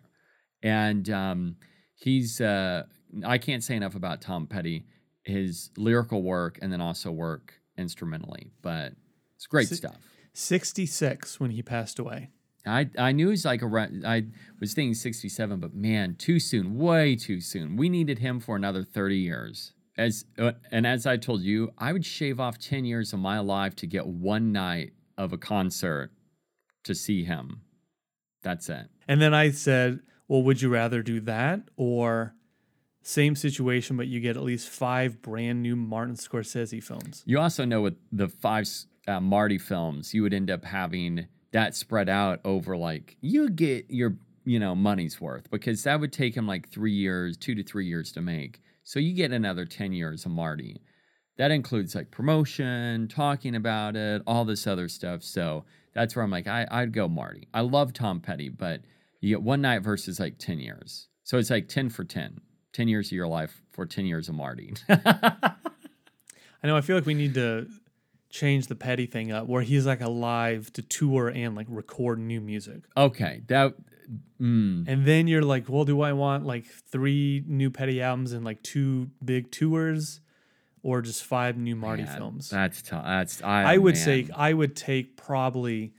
[0.62, 1.56] And um,
[1.94, 2.84] he's, uh,
[3.24, 4.86] I can't say enough about Tom Petty,
[5.24, 8.52] his lyrical work, and then also work instrumentally.
[8.62, 8.92] But
[9.36, 9.96] it's great Si- stuff.
[10.34, 12.30] 66 when he passed away.
[12.66, 14.06] I I knew he's like around.
[14.06, 14.24] I
[14.60, 17.76] was thinking sixty seven, but man, too soon, way too soon.
[17.76, 19.72] We needed him for another thirty years.
[19.96, 23.38] As uh, and as I told you, I would shave off ten years of my
[23.38, 26.10] life to get one night of a concert
[26.84, 27.62] to see him.
[28.42, 28.88] That's it.
[29.08, 32.34] And then I said, well, would you rather do that or
[33.02, 37.22] same situation, but you get at least five brand new Martin Scorsese films?
[37.26, 38.68] You also know with the five
[39.08, 43.86] uh, Marty films, you would end up having that spread out over like you get
[43.88, 47.62] your you know money's worth because that would take him like three years, two to
[47.62, 48.60] three years to make.
[48.84, 50.80] So you get another ten years of Marty.
[51.38, 55.22] That includes like promotion, talking about it, all this other stuff.
[55.22, 57.48] So that's where I'm like, I, I'd go Marty.
[57.54, 58.82] I love Tom Petty, but
[59.20, 61.08] you get one night versus like 10 years.
[61.24, 62.40] So it's like 10 for 10.
[62.72, 64.74] 10 years of your life for 10 years of Marty.
[64.88, 66.76] I know.
[66.76, 67.68] I feel like we need to
[68.28, 72.40] change the Petty thing up where he's like alive to tour and like record new
[72.40, 72.82] music.
[72.96, 73.42] okay.
[73.48, 73.74] That,
[74.40, 78.44] mm, And then you're like, well, do I want like three new Petty albums and
[78.44, 80.20] like two big tours
[80.82, 82.50] or just five new Marty Man, films?
[82.50, 83.04] That's tough.
[83.04, 83.74] That's I.
[83.74, 84.04] I would man.
[84.04, 85.94] say I would take probably.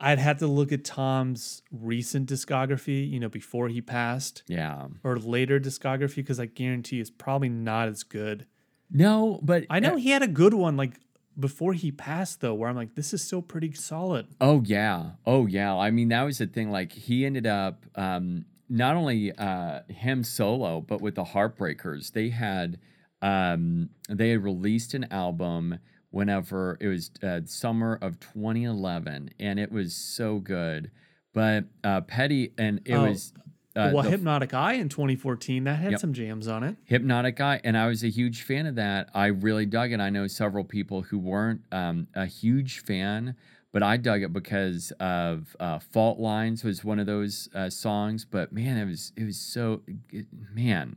[0.00, 4.86] I'd have to look at Tom's recent discography, you know, before he passed, Yeah.
[5.02, 8.46] or later discography, because I guarantee it's probably not as good.
[8.90, 10.94] No, but I know he had a good one like
[11.38, 14.26] before he passed, though, where I'm like, this is still pretty solid.
[14.40, 15.10] Oh yeah.
[15.26, 15.76] Oh yeah.
[15.76, 16.70] I mean, that was the thing.
[16.70, 22.12] Like he ended up um, not only uh, him solo, but with the Heartbreakers.
[22.12, 22.78] They had
[23.20, 25.78] um, they had released an album
[26.10, 30.90] whenever it was uh, summer of 2011, and it was so good.
[31.34, 33.32] But uh, Petty and it Oh, was
[33.76, 36.00] uh, well, Hypnotic Eye in 2014 that had Yep.
[36.00, 36.76] some jams on it.
[36.84, 39.08] Hypnotic Eye, and I was a huge fan of that.
[39.14, 40.00] I really dug it.
[40.00, 43.36] I know several people who weren't um, a huge fan,
[43.72, 48.24] but I dug it because of uh, Fault Lines was one of those uh, songs.
[48.24, 50.96] But man, it was it was so it, man.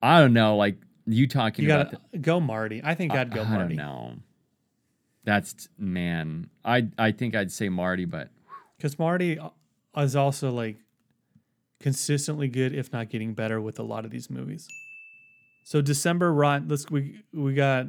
[0.00, 0.76] I don't know, like
[1.06, 2.12] you talking You about.
[2.12, 2.80] to go Marty.
[2.84, 4.14] I think I'd go I Marty don't know.
[5.24, 6.50] That's man.
[6.64, 8.28] I I think I'd say Marty, but
[8.76, 9.50] because Marty uh,
[9.98, 10.76] is also like
[11.80, 14.68] consistently good, if not getting better, with a lot of these movies.
[15.64, 16.68] So December rotten.
[16.68, 17.86] Let's we we got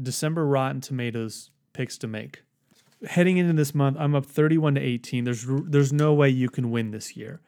[0.00, 2.42] December Rotten Tomatoes picks to make.
[3.06, 5.24] Heading into this month, I'm up 31 to 18.
[5.24, 7.40] There's there's no way you can win this year.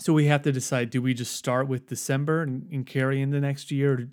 [0.00, 3.40] So we have to decide: do we just start with December and, and carry the
[3.40, 3.92] next year?
[3.94, 4.08] Or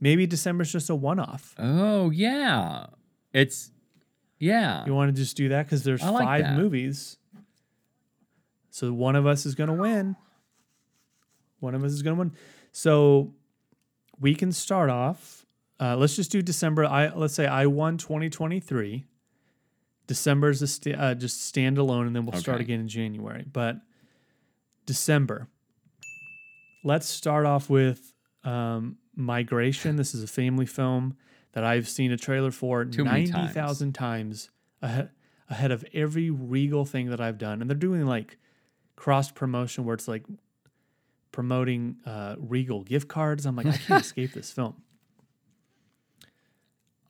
[0.00, 1.54] maybe December's just a one-off.
[1.58, 2.86] oh yeah,
[3.32, 3.70] it's
[4.38, 4.84] yeah.
[4.86, 6.56] You want to just do that because there's like five that.
[6.56, 7.16] movies.
[8.70, 10.16] So one of us is going to win.
[11.60, 12.32] One of us is going to win.
[12.70, 13.34] So
[14.20, 15.44] we can start off.
[15.80, 16.84] Uh, let's just do December.
[16.84, 19.04] I let's say I won 2023.
[20.06, 23.44] December is a sta- uh, just standalone, and then we'll start again in January.
[23.52, 23.76] But
[24.88, 25.48] December.
[26.82, 29.96] Let's start off with um, Migration.
[29.96, 31.14] This is a family film
[31.52, 33.30] that I've seen a trailer for Too times.
[33.30, 34.48] 90,000 times
[34.80, 35.10] ahead,
[35.50, 37.60] ahead of every Regal thing that I've done.
[37.60, 38.38] And they're doing like
[38.96, 40.24] cross promotion where it's like
[41.32, 43.44] promoting uh, Regal gift cards.
[43.44, 44.74] I'm like, I can't escape this film.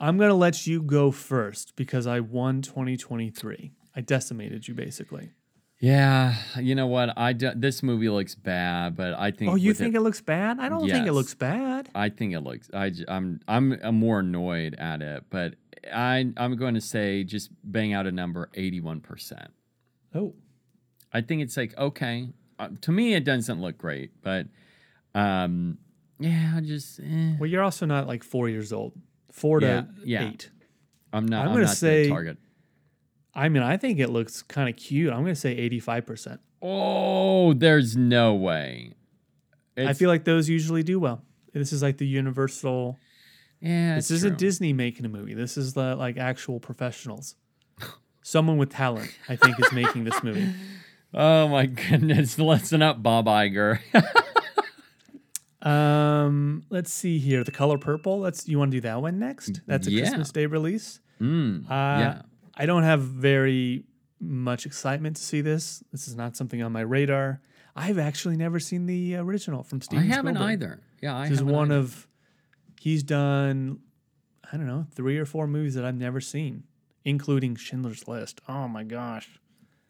[0.01, 3.71] I'm gonna let you go first because I won 2023.
[3.95, 5.31] I decimated you basically.
[5.81, 7.17] Yeah, you know what?
[7.17, 9.53] I do, this movie looks bad, but I think.
[9.53, 10.59] Oh, you think it, looks bad?
[10.59, 11.89] I don't think it looks bad.
[11.95, 12.69] I think it looks.
[12.75, 15.55] I'm I'm I'm more annoyed at it, but
[15.93, 19.51] I I'm going to say just bang out a number eighty one percent.
[20.15, 20.35] Oh,
[21.13, 22.29] I think it's like okay.
[22.59, 24.47] Uh, to me, it doesn't look great, but
[25.15, 25.79] um,
[26.19, 27.37] yeah, I just eh.
[27.39, 28.95] well, you're also not like four years old.
[29.31, 29.83] Four to Yeah,
[30.23, 30.29] yeah.
[30.31, 30.51] eight.
[31.13, 31.43] I'm not.
[31.43, 32.39] I'm I'm, gonna say- target.
[33.39, 35.13] I mean, I think it looks kind of cute.
[35.13, 36.07] I'm gonna say 85.
[36.07, 38.95] percent Oh, there's no way.
[39.77, 41.23] I feel like those usually do well.
[41.55, 42.99] This is like the universal.
[43.61, 43.95] yeah.
[43.95, 44.37] This isn't true.
[44.39, 45.35] Disney making a movie.
[45.35, 47.37] This is the like actual professionals.
[48.23, 50.53] Someone with talent, I think, is making this movie.
[51.15, 52.39] Oh my goodness!
[52.39, 53.79] Listen up, Bob Iger.
[55.63, 57.43] Um, let's see here.
[57.45, 58.21] The color purple.
[58.21, 58.47] Let's.
[58.49, 59.61] You want to do that one next?
[59.67, 60.03] That's a Yeah.
[60.03, 61.01] Christmas Day release.
[61.21, 62.23] Mm, Uh, yeah.
[62.59, 63.85] I don't have very
[64.21, 65.83] much excitement to see this.
[65.93, 67.41] This is not something on my radar.
[67.77, 70.05] I've actually never seen the original from Steven.
[70.05, 70.53] I haven't Spielberg.
[70.63, 70.81] either.
[71.01, 71.81] Yeah, I This is haven't one either.
[71.81, 72.09] of.
[72.81, 73.79] He's done,
[74.53, 76.65] I don't know, three or four movies that I've never seen,
[77.05, 78.41] including Schindler's List.
[78.49, 79.39] Oh my gosh,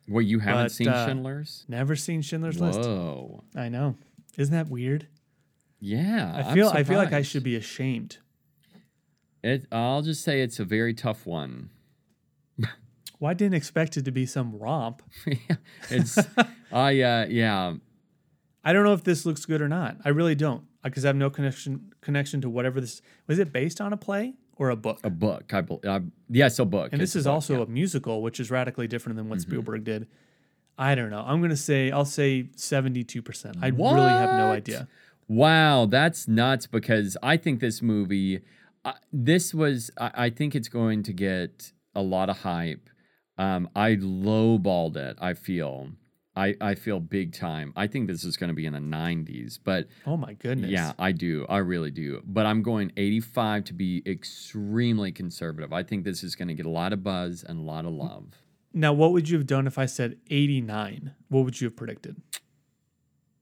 [0.06, 1.64] Well, you haven't but, seen uh, Schindler's?
[1.68, 2.80] never seen Schindler's List.
[2.80, 3.44] Whoa.
[3.56, 3.96] I know.
[4.36, 5.06] Isn't that weird?
[5.80, 6.44] Yeah.
[6.46, 6.68] I feel.
[6.68, 8.18] I feel like I should be ashamed.
[9.42, 9.66] It.
[9.72, 11.70] I'll just say it's a very tough one.
[13.20, 15.02] Well, I didn't expect it to be some romp.
[15.90, 16.18] it's.
[16.72, 17.00] I.
[17.02, 17.74] Uh, yeah.
[18.64, 19.96] I don't know if this looks good or not.
[20.04, 23.38] I really don't because I have no connection connection to whatever this was.
[23.38, 25.00] It based on a play or a book?
[25.04, 25.52] A book.
[25.54, 25.60] I.
[25.62, 26.92] bel- I yes, a book.
[26.92, 27.62] and It's this is book, also yeah.
[27.62, 29.30] a musical, which is radically different than Mm-hmm.
[29.30, 30.06] what Spielberg did.
[30.76, 31.24] I don't know.
[31.26, 33.20] I'm gonna say I'll say 72.
[33.22, 34.86] percent I really have no idea.
[35.26, 38.40] Wow, that's nuts because I think this movie,
[38.84, 42.88] uh, this was, I, I think it's going to get a lot of hype.
[43.38, 45.90] Um, I lowballed it, I feel.
[46.36, 47.72] I, I feel big time.
[47.74, 50.70] I think this is going to be in the 90s, but Oh my goodness.
[50.70, 51.44] yeah, I do.
[51.48, 52.22] I really do.
[52.24, 55.72] But I'm going 85 to be extremely conservative.
[55.72, 57.92] I think this is going to get a lot of buzz and a lot of
[57.92, 58.26] love.
[58.72, 61.12] Now, what would you have done if I said 89?
[61.28, 62.22] What would you have predicted?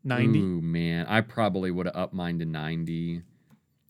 [0.05, 0.39] 90.
[0.39, 1.05] Ooh, man.
[1.07, 3.23] I probably would have upped mine to 90.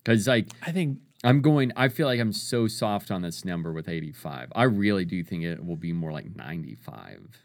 [0.03, 1.73] Because, like, I think I'm going.
[1.77, 4.53] I feel like I'm so soft on this number with 85.
[4.55, 7.45] I really do think it will be more like 95.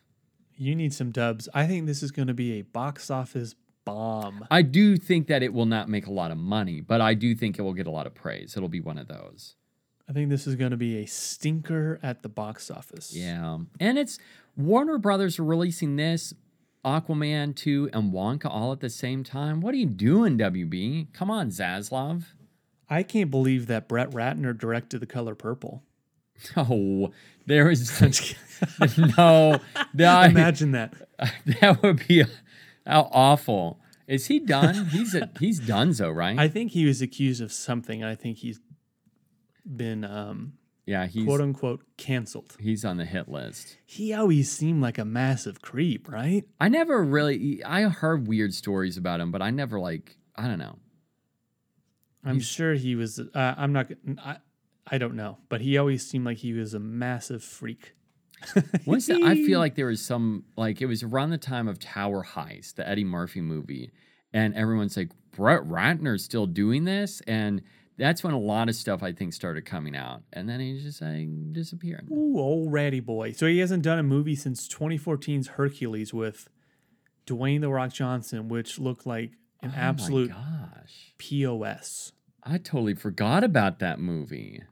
[0.56, 1.50] you need some dubs.
[1.54, 4.46] I think this is going to be a box office bomb.
[4.52, 7.34] I do think that it will not make a lot of money, but I do
[7.34, 8.56] think it will get a lot of praise.
[8.56, 9.56] It'll be one of those.
[10.08, 13.15] I think this is going to be a stinker at the box office.
[13.15, 13.60] Yeah.
[13.80, 14.20] And it's
[14.56, 16.34] Warner Brothers releasing this,
[16.86, 19.62] Aquaman 2, and Wonka all at the same time.
[19.62, 21.13] What are you doing, WB?
[21.13, 22.26] Come on, Zaslav.
[22.91, 25.82] I can't believe that Brett Ratner directed The Color Purple.
[26.58, 27.12] Oh,
[27.45, 27.89] there is
[29.17, 29.60] no.
[29.93, 30.93] That, Imagine that.
[31.62, 32.25] that would be
[32.86, 33.80] how awful.
[34.08, 34.88] Is he done?
[34.88, 36.38] He's a, he's donezo, right?
[36.38, 38.04] I think he was accused of something.
[38.04, 38.60] I think he's
[39.65, 40.54] been um,
[40.86, 42.58] yeah, he's quote unquote canceled.
[42.60, 43.77] he's on the hit list.
[43.86, 46.43] He always seemed like a massive creep, right?
[46.60, 47.63] I never really.
[47.63, 50.17] I heard weird stories about him, but I never like.
[50.36, 50.80] I don't know.
[52.24, 53.20] I'm sure he was.
[53.20, 53.88] Uh, I'm not.
[54.24, 54.38] I,
[54.88, 57.94] I don't know, but he always seemed like he was a massive freak.
[58.86, 59.22] What's that?
[59.24, 62.76] I feel like there was some like it was around the time of Tower Heist,
[62.76, 63.92] the Eddie Murphy movie,
[64.34, 67.62] and everyone's like, Brett Ratner's still doing this, and
[67.98, 71.02] that's when a lot of stuff I think started coming out, and then he just
[71.02, 72.08] like disappeared.
[72.12, 73.34] Ooh, old ratty boy.
[73.34, 76.50] So he hasn't done a movie since 2014's Hercules with
[77.28, 79.32] Dwayne the Rock Johnson, which looked like
[79.62, 80.32] an Oh absolute
[80.82, 82.12] gosh, POS.
[82.44, 84.63] I totally forgot about that movie.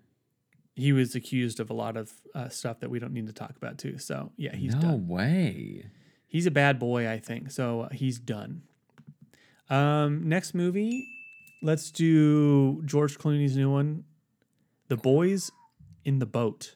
[0.75, 3.55] He was accused of a lot of uh, stuff that we don't need to talk
[3.57, 3.97] about too.
[3.97, 5.07] So yeah, he's no done.
[5.07, 5.85] way.
[6.27, 7.51] He's a bad boy, I think.
[7.51, 8.61] So uh, he's done.
[9.69, 11.07] Um, next movie,
[11.61, 14.05] let's do George Clooney's new one,
[14.87, 15.51] The Boys
[16.05, 16.75] in the Boat,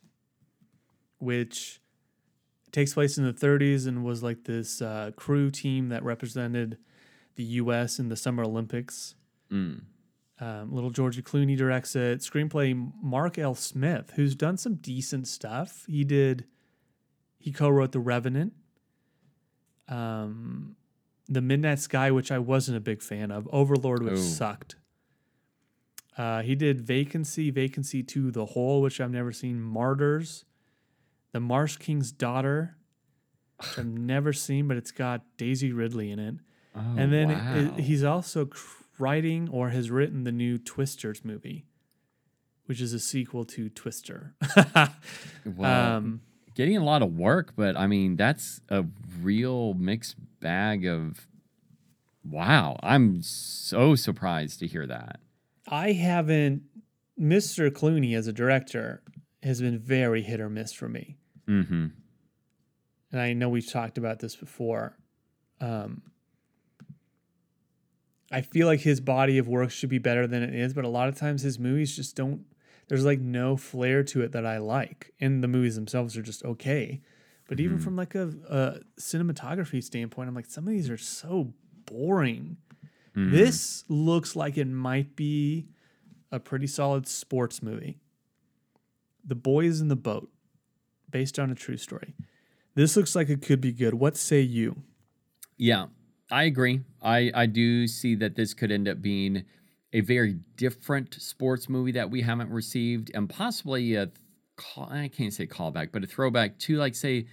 [1.18, 1.80] which
[2.72, 6.78] takes place in the 30s and was like this uh, crew team that represented
[7.36, 8.00] the U.S.
[8.00, 9.16] in the Summer Olympics.
[9.54, 9.82] Mm.
[10.40, 12.20] Um, little Georgie Clooney directs it.
[12.20, 13.54] Screenplay Mark L.
[13.56, 15.86] Smith, who's done some decent stuff.
[15.88, 16.46] He did,
[17.38, 18.54] he co-wrote The Revenant,
[19.88, 20.76] um,
[21.30, 23.48] The Midnight Sky, which I wasn't a big fan of.
[23.52, 24.22] Overlord, which Ooh.
[24.22, 24.76] sucked.
[26.18, 29.62] Uh, he did Vacancy, Vacancy 2, The Hole, which I've never seen.
[29.62, 30.46] Martyrs,
[31.32, 32.76] The Marsh King's Daughter,
[33.58, 36.36] which I've never seen, but it's got Daisy Ridley in it.
[36.76, 41.26] Oh, and then it- it- he's also cr- writing or has written the new Twisters
[41.26, 41.66] movie,
[42.66, 44.34] which is a sequel to Twister.
[45.46, 46.22] well, um,
[46.56, 48.86] getting a lot of work, but I mean, that's a
[49.22, 51.28] real mixed bag of.
[52.24, 55.20] Wow, I'm so surprised to hear that.
[55.68, 56.64] I haven't.
[57.20, 57.70] Mr.
[57.70, 59.04] Clooney as a director
[59.44, 61.18] has been very hit or miss for me.
[61.48, 61.88] Mm-hmm.
[63.12, 64.96] and I know we've talked about this before.
[65.60, 66.02] Um,
[68.34, 70.90] I feel like his body of work should be better than it is, but a
[70.90, 72.46] lot of times his movies just don't.
[72.88, 76.44] There's like no flair to it that I like, and the movies themselves are just
[76.44, 77.02] okay.
[77.48, 77.84] But even mm-hmm.
[77.84, 81.54] from like a, a cinematography standpoint, I'm like some of these are so
[81.86, 82.58] boring.
[83.16, 83.32] Mm-hmm.
[83.32, 85.68] This looks like it might be
[86.32, 88.00] a pretty solid sports movie.
[89.24, 90.30] The Boys in the Boat,
[91.10, 92.16] based on a true story.
[92.74, 93.94] This looks like it could be good.
[93.94, 94.82] What say you?
[95.56, 95.88] Yeah,
[96.34, 96.82] I agree.
[97.00, 99.44] I, I do see that this could end up being
[99.94, 104.10] a very different sports movie that we haven't received, and possibly a
[104.56, 107.28] call, I can't say callback, but a throwback to like say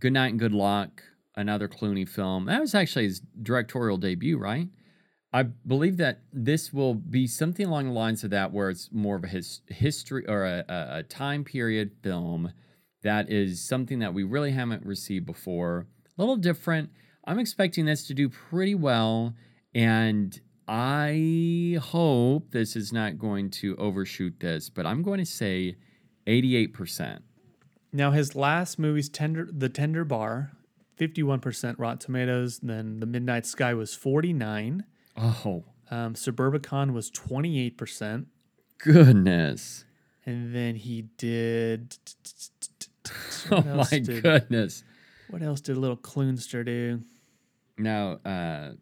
[0.00, 1.02] Good Night and Good Luck,
[1.36, 2.46] another Clooney film.
[2.46, 4.68] That was actually his directorial debut, right?
[5.30, 9.16] I believe that this will be something along the lines of that, where it's more
[9.16, 12.54] of a his, history or a, a, a time period film
[13.02, 15.88] that is something that we really haven't received before.
[16.16, 16.88] A little different.
[17.26, 19.34] I'm expecting this to do pretty well,
[19.74, 25.76] and I hope this is not going to overshoot this, but I'm going to say
[26.26, 27.20] 88%.
[27.92, 30.52] Now his last movie's Tender The Tender Bar,
[30.98, 34.84] 51% Rotten Tomatoes, then The Midnight Sky was 49.
[35.16, 38.26] Oh, Um, Suburbicon was 28%.
[38.78, 39.84] goodness.
[40.26, 41.96] And then he did
[43.50, 44.82] Oh my did- goodness.
[45.28, 47.02] what else did little Clunster do?
[47.76, 48.72] Now, uh,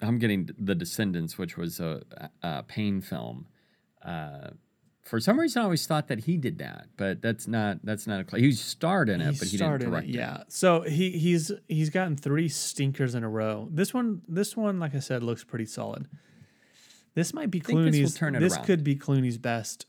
[0.00, 2.02] I'm getting The Descendants, which was a,
[2.42, 3.46] a Payne film.
[4.04, 4.50] Uh,
[5.02, 8.32] for some reason, I always thought that he did that, but that's not that's not
[8.32, 8.38] a.
[8.38, 10.14] He starred in it, but he didn't it, direct it.
[10.14, 10.44] Yeah.
[10.48, 13.68] So he he's he's gotten three stinkers in a row.
[13.70, 16.08] This one this one like I said looks pretty solid.
[17.14, 18.14] This might be this Clooney's.
[18.14, 19.86] turn it this could be Clooney's best.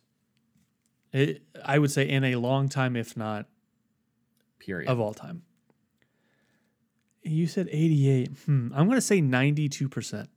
[1.14, 3.46] It, I would say in a long time, if not
[4.58, 4.90] Period.
[4.90, 5.44] of all time.
[7.24, 8.30] You said 88.
[8.46, 8.70] Hmm.
[8.76, 10.28] I'm going to say 92%.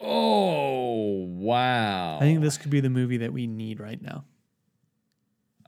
[0.00, 2.16] oh wow!
[2.16, 4.24] I think this could be the movie that we need right now.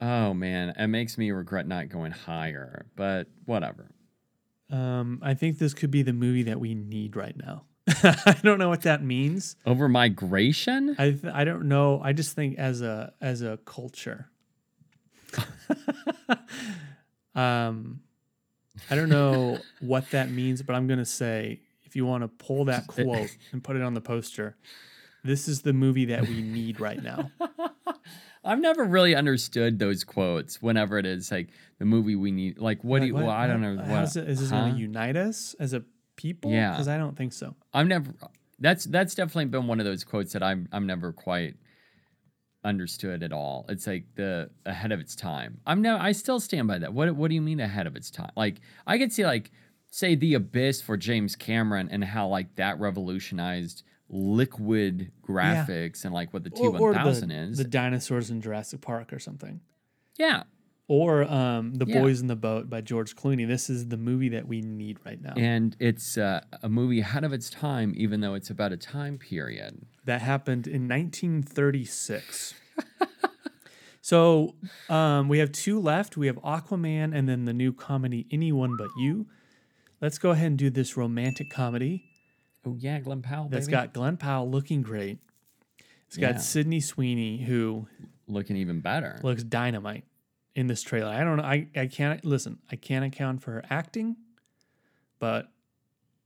[0.01, 3.91] Oh man, it makes me regret not going higher, but whatever.
[4.69, 7.63] Um, I think this could be the movie that we need right now.
[7.87, 9.55] I don't know what that means.
[9.65, 10.95] Over migration?
[10.97, 12.01] I th- I don't know.
[12.03, 14.29] I just think as a as a culture.
[17.35, 18.01] um
[18.89, 22.27] I don't know what that means, but I'm going to say if you want to
[22.27, 24.55] pull that quote and put it on the poster,
[25.23, 27.31] this is the movie that we need right now.
[28.45, 30.61] I've never really understood those quotes.
[30.61, 31.47] Whenever it is like
[31.79, 33.13] the movie we need, like what do you?
[33.13, 33.75] Like, well, I don't know.
[33.75, 35.83] what- What, how's it- is this going to unite us as a
[36.17, 36.51] people?
[36.51, 36.71] Yeah.
[36.71, 37.55] Because I don't think so.
[37.73, 38.11] I've never.
[38.59, 41.55] That's that's definitely been one of those quotes that I'm I'm never quite
[42.63, 43.65] understood at all.
[43.69, 45.59] It's like the ahead of its time.
[45.65, 45.97] I'm no.
[45.97, 46.93] I still stand by that.
[46.93, 48.31] What what do you mean ahead of its time?
[48.35, 49.51] Like I could see like
[49.91, 56.33] say the abyss for James Cameron and how like that revolutionized liquid graphics and like
[56.33, 57.57] what the T one thousand is.
[57.57, 59.61] the dinosaurs in Jurassic Park or something.
[60.17, 60.43] yeah.
[60.89, 62.01] Or um, The Yeah.
[62.01, 63.47] Boys in the Boat by George Clooney.
[63.47, 65.33] This is the movie that we need right now.
[65.37, 69.17] And it's uh, a movie ahead of its time, even though it's about a time
[69.17, 69.85] period.
[70.05, 72.53] that happened in 1936.
[74.01, 74.55] so
[74.89, 76.17] um, we have two left.
[76.17, 79.27] We have Aquaman and then the new comedy Anyone But You.
[80.01, 82.03] Let's go ahead and do this romantic comedy
[82.65, 83.47] Oh yeah, Glen Powell.
[83.49, 83.71] that's baby.
[83.71, 85.19] got Glen Powell looking great.
[86.07, 86.33] It's Yeah.
[86.33, 87.87] got Sydney Sweeney who
[88.27, 89.19] looking even better.
[89.23, 90.03] looks dynamite
[90.55, 91.09] in this trailer.
[91.09, 91.43] I don't know.
[91.43, 92.59] I, I can't listen.
[92.71, 94.17] I can't account for her acting,
[95.19, 95.51] but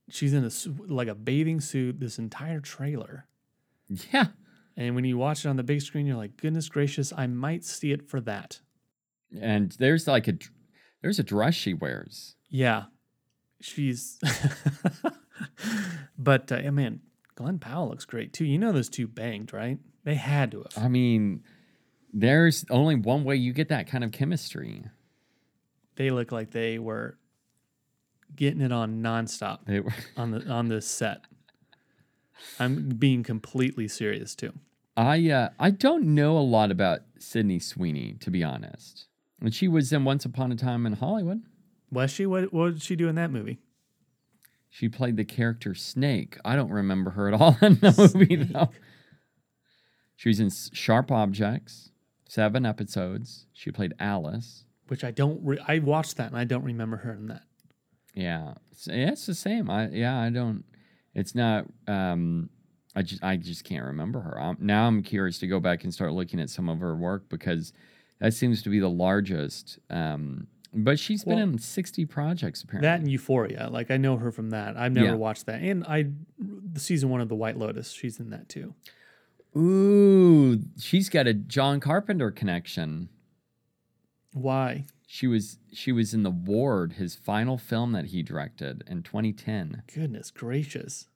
[0.09, 0.51] she's in a
[0.91, 3.25] like a bathing suit this entire trailer.
[4.11, 4.27] Yeah.
[4.75, 7.63] And when you watch it on the big screen, you're like, goodness gracious, I might
[7.63, 8.59] see it for that.
[9.39, 10.33] And there's like a
[11.01, 12.35] there's a dress she wears.
[12.49, 12.85] Yeah,
[13.59, 14.19] she's.
[16.17, 17.01] but uh, man,
[17.35, 18.45] Glenn Powell looks great too.
[18.45, 19.79] You know those two banged, right?
[20.03, 20.83] They had to have.
[20.83, 21.43] I mean,
[22.19, 24.83] there's only one way you get that kind of chemistry.
[25.95, 27.17] They look like they were
[28.35, 31.21] getting it on nonstop They were, on the on this set.
[32.59, 34.53] I'm being completely serious too.
[34.95, 39.05] I uh, I don't know a lot about Sydney Sweeney to be honest.
[39.39, 41.43] And she was in Once Upon a Time in Hollywood.
[41.91, 42.25] Was she?
[42.25, 43.59] What, what did she do in that movie?
[44.69, 46.37] She played the character Snake.
[46.43, 48.69] I don't remember her at all in the movie though.
[50.15, 51.91] She was in Sharp Objects,
[52.27, 53.45] seven episodes.
[53.53, 54.65] She played Alice.
[54.87, 55.39] Which I don't.
[55.43, 57.41] Re- I watched that and I don't remember her in that.
[58.13, 59.69] Yeah, it's, yeah, it's the same.
[59.69, 60.63] I yeah, I don't.
[61.13, 61.65] It's not.
[61.87, 62.49] Um,
[62.95, 64.39] I just I just can't remember her.
[64.41, 67.29] Um now I'm curious to go back and start looking at some of her work
[67.29, 67.73] because
[68.19, 69.77] that seems to be the largest.
[69.89, 72.87] Um, but she's been in 60 projects apparently.
[72.87, 73.69] That and Euphoria.
[73.71, 74.77] Like I know her from that.
[74.77, 75.13] I've never Yeah.
[75.15, 75.61] watched that.
[75.61, 76.07] And I,
[76.39, 77.91] the season one of The White Lotus.
[77.91, 78.73] She's in that too.
[79.57, 83.09] Ooh, she's got a John Carpenter connection.
[84.33, 84.85] Why?
[85.07, 89.83] She was she was in The Ward, his final film that he directed in 2010.
[89.93, 91.07] Goodness gracious.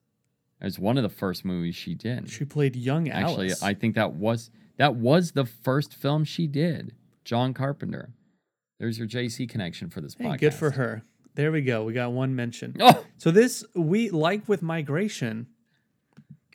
[0.59, 2.29] It was one of the first movies she did.
[2.29, 3.53] She played young Alice.
[3.53, 6.95] Actually, I think that was that was the first film she did.
[7.25, 8.13] John Carpenter.
[8.79, 10.39] There's your JC connection for this Hey, podcast.
[10.39, 11.03] good for her.
[11.35, 11.83] There we go.
[11.83, 12.75] We got one mention.
[12.79, 15.47] Oh, So this we like with migration.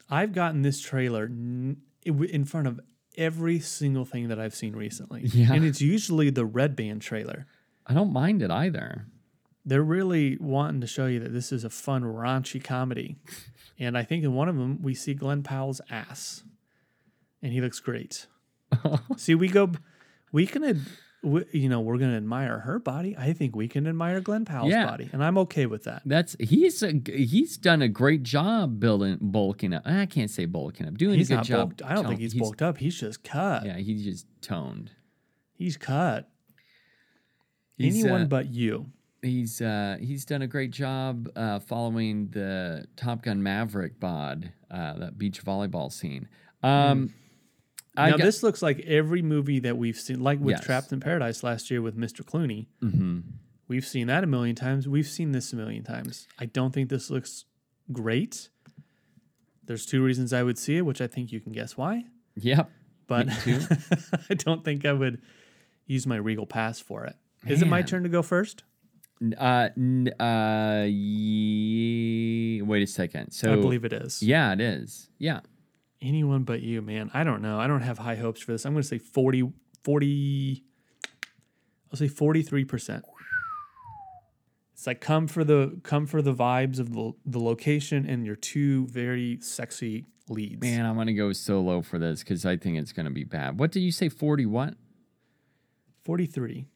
[0.09, 2.81] I've gotten this trailer n- in front of
[3.17, 5.53] every single thing that I've seen recently, Yeah.
[5.53, 7.47] and it's usually the Red Band trailer.
[7.87, 9.07] I don't mind it either.
[9.65, 13.17] They're really wanting to show you that this is a fun raunchy comedy,
[13.79, 16.45] and I think in one of them we see Glen Powell's ass,
[17.43, 18.27] and he looks great.
[19.17, 19.73] see, we go,
[20.31, 20.81] we can, ad-
[21.27, 23.17] we, you know, we're gonna admire her body.
[23.19, 24.87] I think we can admire Glen Powell's Yeah.
[24.87, 26.03] body, and I'm okay with that.
[26.07, 29.83] That's he's a, he's done a great job building bulking up.
[29.85, 30.97] I can't say bulking up.
[30.97, 31.59] Doing He's a good not job.
[31.69, 31.83] bulked.
[31.83, 32.79] I don't think tone- he's, bulked up.
[32.79, 33.67] He's just cut.
[33.67, 34.93] Yeah, he's just toned.
[35.55, 36.29] He's cut.
[37.77, 38.87] He's, Anyone uh, but you.
[39.23, 44.99] He's uh, he's done a great job uh, following the Top Gun Maverick bod, uh,
[44.99, 46.29] that beach volleyball scene.
[46.63, 47.13] Um,
[47.97, 50.65] I now got- this looks like every movie that we've seen, like with Yes.
[50.65, 52.23] Trapped in Paradise last year with Mr.
[52.25, 52.67] Clooney.
[52.83, 53.23] Mhm.
[53.69, 54.87] We've seen that a million times.
[54.89, 56.29] We've seen this a million times.
[56.39, 57.45] I don't think this looks
[57.93, 58.49] great.
[59.65, 62.05] There's two reasons I would see it, which I think you can guess why.
[62.37, 62.71] Yep.
[63.09, 63.27] But
[64.31, 65.21] I don't think I would
[65.87, 67.17] use my Regal Pass for it.
[67.47, 68.63] Is it my turn to go first?
[69.39, 73.31] Uh, n- uh, ye- wait a second.
[73.33, 74.23] So I believe it is.
[74.23, 75.09] Yeah, it is.
[75.19, 75.41] Yeah.
[76.07, 77.11] Anyone but you, man.
[77.13, 77.59] I don't know.
[77.59, 78.65] I don't have high hopes for this.
[78.65, 79.53] I'm going to say 40,
[79.83, 80.63] 40,
[81.93, 83.03] I'll say 43%.
[84.73, 88.37] It's like come for the come for the vibes of the, the location and your
[88.37, 90.61] two very sexy leads.
[90.61, 93.59] Man, I'm gonna go so low for this because I think it's gonna be bad.
[93.59, 94.11] What did you say?
[94.11, 94.75] Forty what?
[96.05, 96.67] 43.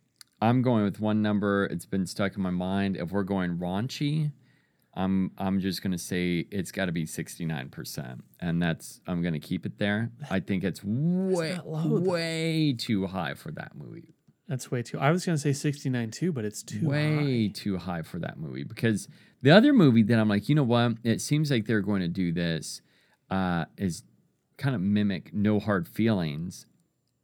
[0.40, 1.66] I'm going with one number.
[1.66, 2.96] It's been stuck in my mind.
[2.96, 4.32] If we're going raunchy,
[4.94, 9.38] I'm I'm just gonna say it's got to be 69 percent, and that's I'm gonna
[9.40, 10.10] keep it there.
[10.30, 14.14] I think it's way low, way too high for that movie.
[14.48, 14.98] That's way too.
[14.98, 17.50] I was going to say 69 too, but it's too way high.
[17.54, 19.06] too high for that movie because
[19.42, 20.94] the other movie that I'm like, you know what?
[21.04, 22.82] It seems like they're going to do this
[23.30, 24.02] uh, is
[24.58, 26.66] kind of mimic No Hard Feelings,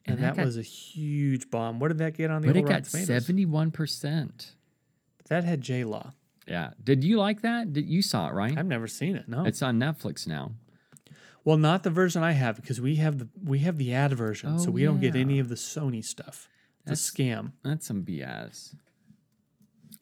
[0.07, 1.81] And that, got- was a huge bomb.
[1.81, 4.53] What did that get on the but it got 71 percent.
[5.29, 6.13] That had J Law.
[6.47, 6.71] Yeah.
[6.83, 7.73] Did you like that?
[7.73, 8.57] Did you saw it right?
[8.57, 9.29] I've never seen it.
[9.29, 9.45] No.
[9.45, 10.53] It's on Netflix now.
[11.45, 14.59] well, not the version I have because we have the we have the ad version,
[14.59, 16.49] so Oh, we don't get any of the Sony stuff.
[16.87, 17.53] It's a scam.
[17.65, 18.75] That's some BS.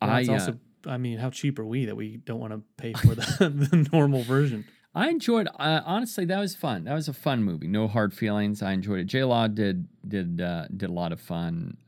[0.02, 2.52] Well, I it's uh, also, I mean, how cheap are we that we don't want
[2.52, 3.22] to pay for the,
[3.70, 4.66] the normal version?
[4.94, 5.48] I enjoyed.
[5.58, 6.84] Uh, honestly, that was fun.
[6.84, 7.66] That was a fun movie.
[7.68, 8.62] No hard feelings.
[8.62, 9.04] I enjoyed it.
[9.04, 11.78] J Law did did uh, did a lot of fun.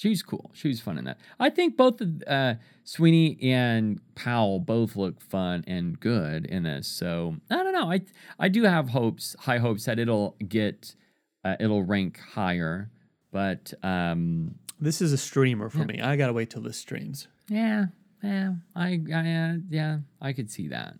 [0.00, 0.50] She was cool.
[0.54, 1.18] She was fun in that.
[1.38, 6.88] I think both uh, Sweeney and Powell both look fun and good in this.
[6.88, 7.92] So I don't know.
[7.92, 8.00] I
[8.38, 10.94] I do have hopes, high hopes that it'll get
[11.44, 12.90] uh, it'll rank higher.
[13.30, 16.00] But um, This is a streamer for me.
[16.00, 17.28] I gotta wait till this streams.
[17.50, 17.88] yeah,
[18.22, 20.94] yeah, I, I uh, yeah, I could see that.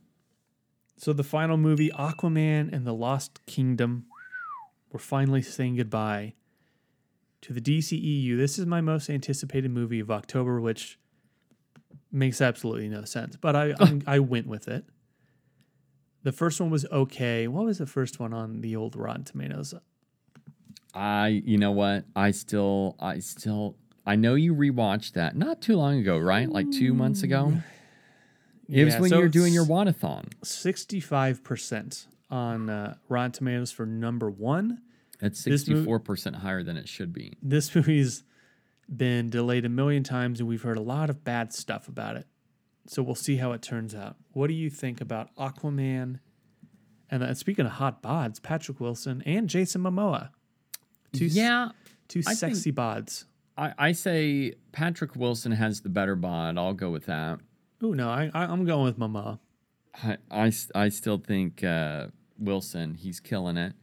[0.99, 4.05] So the final movie, Aquaman and the Lost Kingdom,
[4.93, 6.35] we're finally saying goodbye
[7.43, 8.37] to the DCEU.
[8.37, 10.99] This is my most anticipated movie of October, which
[12.13, 14.85] makes absolutely no sense, but I I'm, I went with it.
[16.23, 17.49] The first one was okay.
[17.49, 19.75] What was the first one on the old Rotten Tomatoes?
[20.93, 22.05] I, you know what?
[22.15, 26.49] I still, I still, I know you rewatched that not too long ago, right?
[26.49, 27.55] Like two months ago.
[28.69, 30.29] It was when so you were doing your wadathon.
[30.45, 34.83] 65% on uh, Rotten Tomatoes for number one.
[35.21, 37.37] That's this mov- sixty-four percent higher than it should be.
[37.43, 38.25] This movie's
[38.95, 42.27] been delayed a million times, and we've heard a lot of bad stuff about it.
[42.87, 44.17] So we'll see how it turns out.
[44.33, 46.19] What do you think about Aquaman?
[47.11, 50.31] And uh, speaking of hot bods, Patrick Wilson and Jason Momoa,
[51.13, 51.71] two s- yeah,
[52.09, 53.25] two I sexy bods.
[53.57, 56.57] I, I say Patrick Wilson has the better bod.
[56.57, 57.41] I'll go with that.
[57.83, 59.39] Oh no, I, I I'm going with Momoa.
[60.31, 62.07] I still think uh,
[62.39, 63.75] Wilson, he's killing it.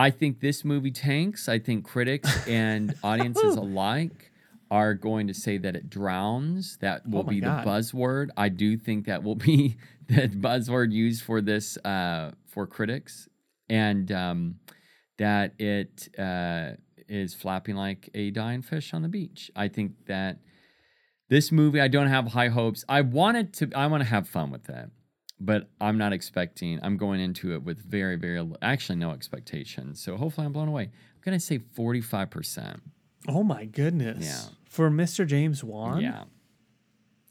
[0.00, 1.48] I think this movie tanks.
[1.48, 4.30] I think critics and audiences alike
[4.70, 6.78] are going to say that it drowns.
[6.78, 7.64] That will Oh be God.
[7.64, 8.28] the buzzword.
[8.36, 9.76] I do think that will be
[10.08, 13.28] the buzzword used for this uh, for critics,
[13.68, 14.54] and um,
[15.18, 16.72] that it uh,
[17.08, 19.50] is flapping like a dying fish on the beach.
[19.54, 20.38] I think that
[21.28, 22.84] this movie, I don't have high hopes.
[22.88, 24.88] I wanted to, I want to have fun with it,
[25.40, 26.78] but I'm not expecting.
[26.82, 30.02] I'm going into it with very, very, actually no expectations.
[30.02, 30.84] So hopefully I'm blown away.
[30.84, 32.82] I'm gonna say 45 percent.
[33.26, 34.24] Oh my goodness.
[34.26, 34.54] Yeah.
[34.68, 35.26] For Mr.
[35.26, 36.00] James Wan.
[36.00, 36.24] Yeah.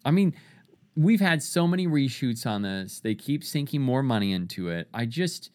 [0.04, 0.34] I mean,
[0.96, 3.00] we've had so many reshoots on this.
[3.00, 4.88] They keep sinking more money into it.
[4.94, 5.52] I just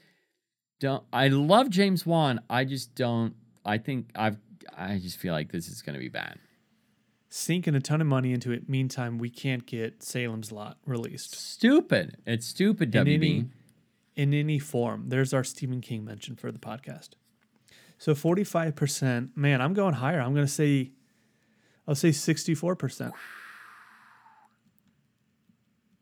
[0.80, 1.04] don't.
[1.12, 2.40] I love James Wan.
[2.48, 3.34] I just don't.
[3.64, 4.38] I think I've.
[4.76, 6.38] I just feel like this is gonna be bad.
[7.36, 8.68] Sinking a ton of money into it.
[8.68, 12.16] Meantime, we can't get Salem's Lot released Stupid.
[12.24, 12.94] It's stupid.
[12.94, 13.12] In WB.
[13.14, 13.44] any-
[14.14, 15.08] in any form.
[15.08, 17.10] There's our Stephen King mention for the podcast.
[17.98, 19.30] So 45%.
[19.36, 20.20] Man, I'm going higher.
[20.20, 20.92] I'm going to say,
[21.88, 23.10] I'll say 64%.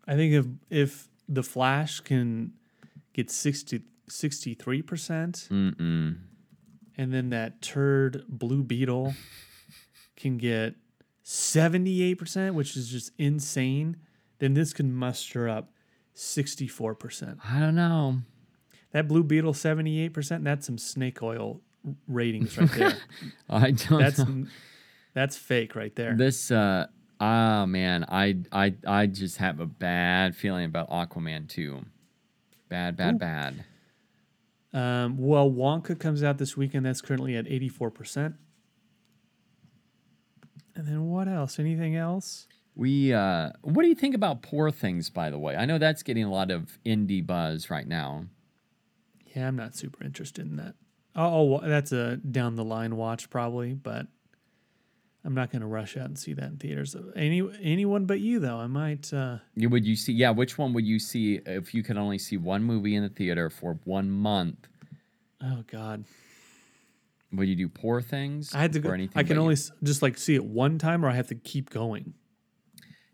[0.06, 2.52] I think if if the Flash can
[3.14, 3.80] get 60,
[4.10, 6.16] 63%, Mm-mm.
[6.98, 9.14] and then that turd Blue Beetle
[10.16, 10.74] can get
[11.24, 13.96] 78%, which is just insane,
[14.38, 15.72] then this can muster up
[16.14, 17.38] 64%.
[17.44, 18.18] I don't know.
[18.92, 21.60] That Blue Beetle 78%, that's some snake oil
[22.06, 22.96] ratings right there.
[23.50, 24.46] I don't that's know.
[25.14, 26.14] that's fake right there.
[26.14, 26.86] This uh
[27.18, 31.84] ah man, I I I just have a bad feeling about Aquaman 2.
[32.68, 33.18] Bad, bad, Ooh.
[33.18, 33.64] bad.
[34.74, 36.86] Um, well, Wonka comes out this weekend.
[36.86, 38.34] That's currently at 84%.
[40.74, 41.58] And then what else?
[41.58, 42.46] Anything else?
[42.74, 45.56] We uh what do you think about Poor Things by the way?
[45.56, 48.24] I know that's getting a lot of indie buzz right now.
[49.34, 50.74] Yeah, I'm not super interested in that.
[51.14, 54.06] Oh, that's a down the line watch probably, but
[55.24, 56.96] I'm not going to rush out and see that in theaters.
[57.14, 59.12] Any anyone but you though, I might.
[59.12, 62.18] Uh, You would you see yeah, which one would you see if you could only
[62.18, 64.66] see one movie in the theater for one month?
[65.44, 66.04] oh God,
[67.32, 68.54] Would you do Poor Things?
[68.54, 68.90] I had to or go.
[68.90, 71.34] anything I can only You, just like see it one time, or I have to
[71.34, 72.14] keep going.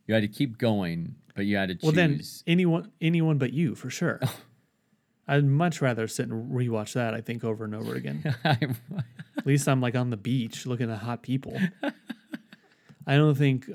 [0.06, 1.92] you had to keep going, but you had to choose.
[1.94, 4.20] Then anyone anyone but you for sure.
[5.28, 7.12] I'd much rather sit and rewatch that.
[7.12, 8.34] I think over and over again.
[8.44, 11.58] At least I'm like on the beach looking at hot people.
[13.06, 13.70] I don't think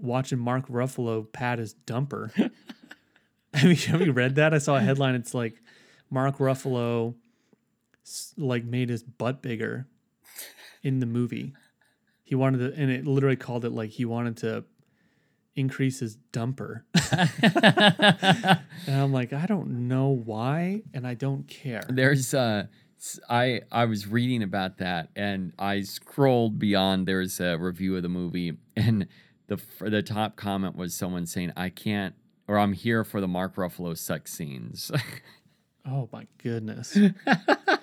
[0.00, 2.32] watching Mark Ruffalo pat his dumper.
[3.54, 4.52] have, you, have you read that?
[4.52, 5.14] I saw a headline.
[5.14, 5.54] It's like
[6.10, 7.14] Mark Ruffalo
[8.36, 9.86] like made his butt bigger
[10.82, 11.52] in the movie.
[12.22, 14.64] He wanted to, and it literally called it like he wanted to
[15.54, 16.82] increase his dumper.
[18.86, 21.84] and I'm like, I don't know why, and I don't care.
[21.88, 22.66] There's uh
[23.28, 28.08] I I was reading about that and I scrolled beyond there's a review of the
[28.08, 29.06] movie and
[29.48, 32.14] the the top comment was someone saying I can't
[32.48, 34.90] or I'm here for the Mark Ruffalo sex scenes.
[35.88, 36.98] Oh my goodness.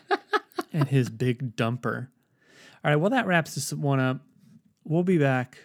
[0.73, 2.07] and his big dumper.
[2.83, 4.19] All right, well, that wraps this one up.
[4.83, 5.57] We'll be back.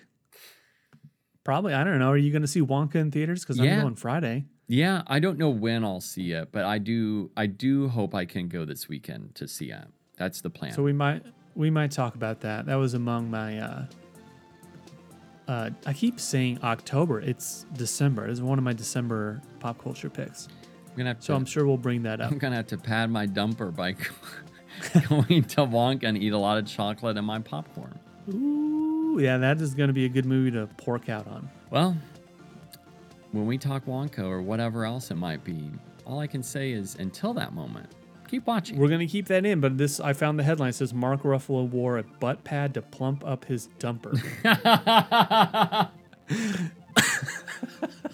[1.44, 2.10] Probably, I don't know.
[2.10, 3.40] Are you going to see Wonka in theaters?
[3.42, 3.76] Because Yeah.
[3.76, 4.44] I'm going Friday.
[4.68, 8.26] yeah, I don't know when I'll see it, but I do I do hope I
[8.26, 9.86] can go this weekend to see it.
[10.18, 10.72] That's the plan.
[10.74, 11.22] So we might
[11.54, 12.66] we might talk about that.
[12.66, 13.58] That was among my.
[13.58, 13.86] Uh,
[15.48, 17.20] uh, I keep saying October.
[17.20, 18.26] It's December.
[18.28, 20.48] It's one of my December pop culture picks.
[20.90, 22.30] I'm gonna have to So I'm sure we'll bring that up.
[22.30, 23.94] I'm gonna have to pad my dumper by
[25.08, 27.98] going to Wonka and eat a lot of chocolate and my popcorn.
[28.30, 31.48] Ooh, yeah, that is going to be a good movie to pork out on.
[31.70, 31.96] Well,
[33.32, 35.70] when we talk Wonka or whatever else it might be,
[36.06, 37.90] all I can say is until that moment,
[38.28, 38.78] keep watching.
[38.78, 41.68] We're gonna keep that in, but this I found the headline it says Mark Ruffalo
[41.68, 44.18] wore a butt pad to plump up his dumper.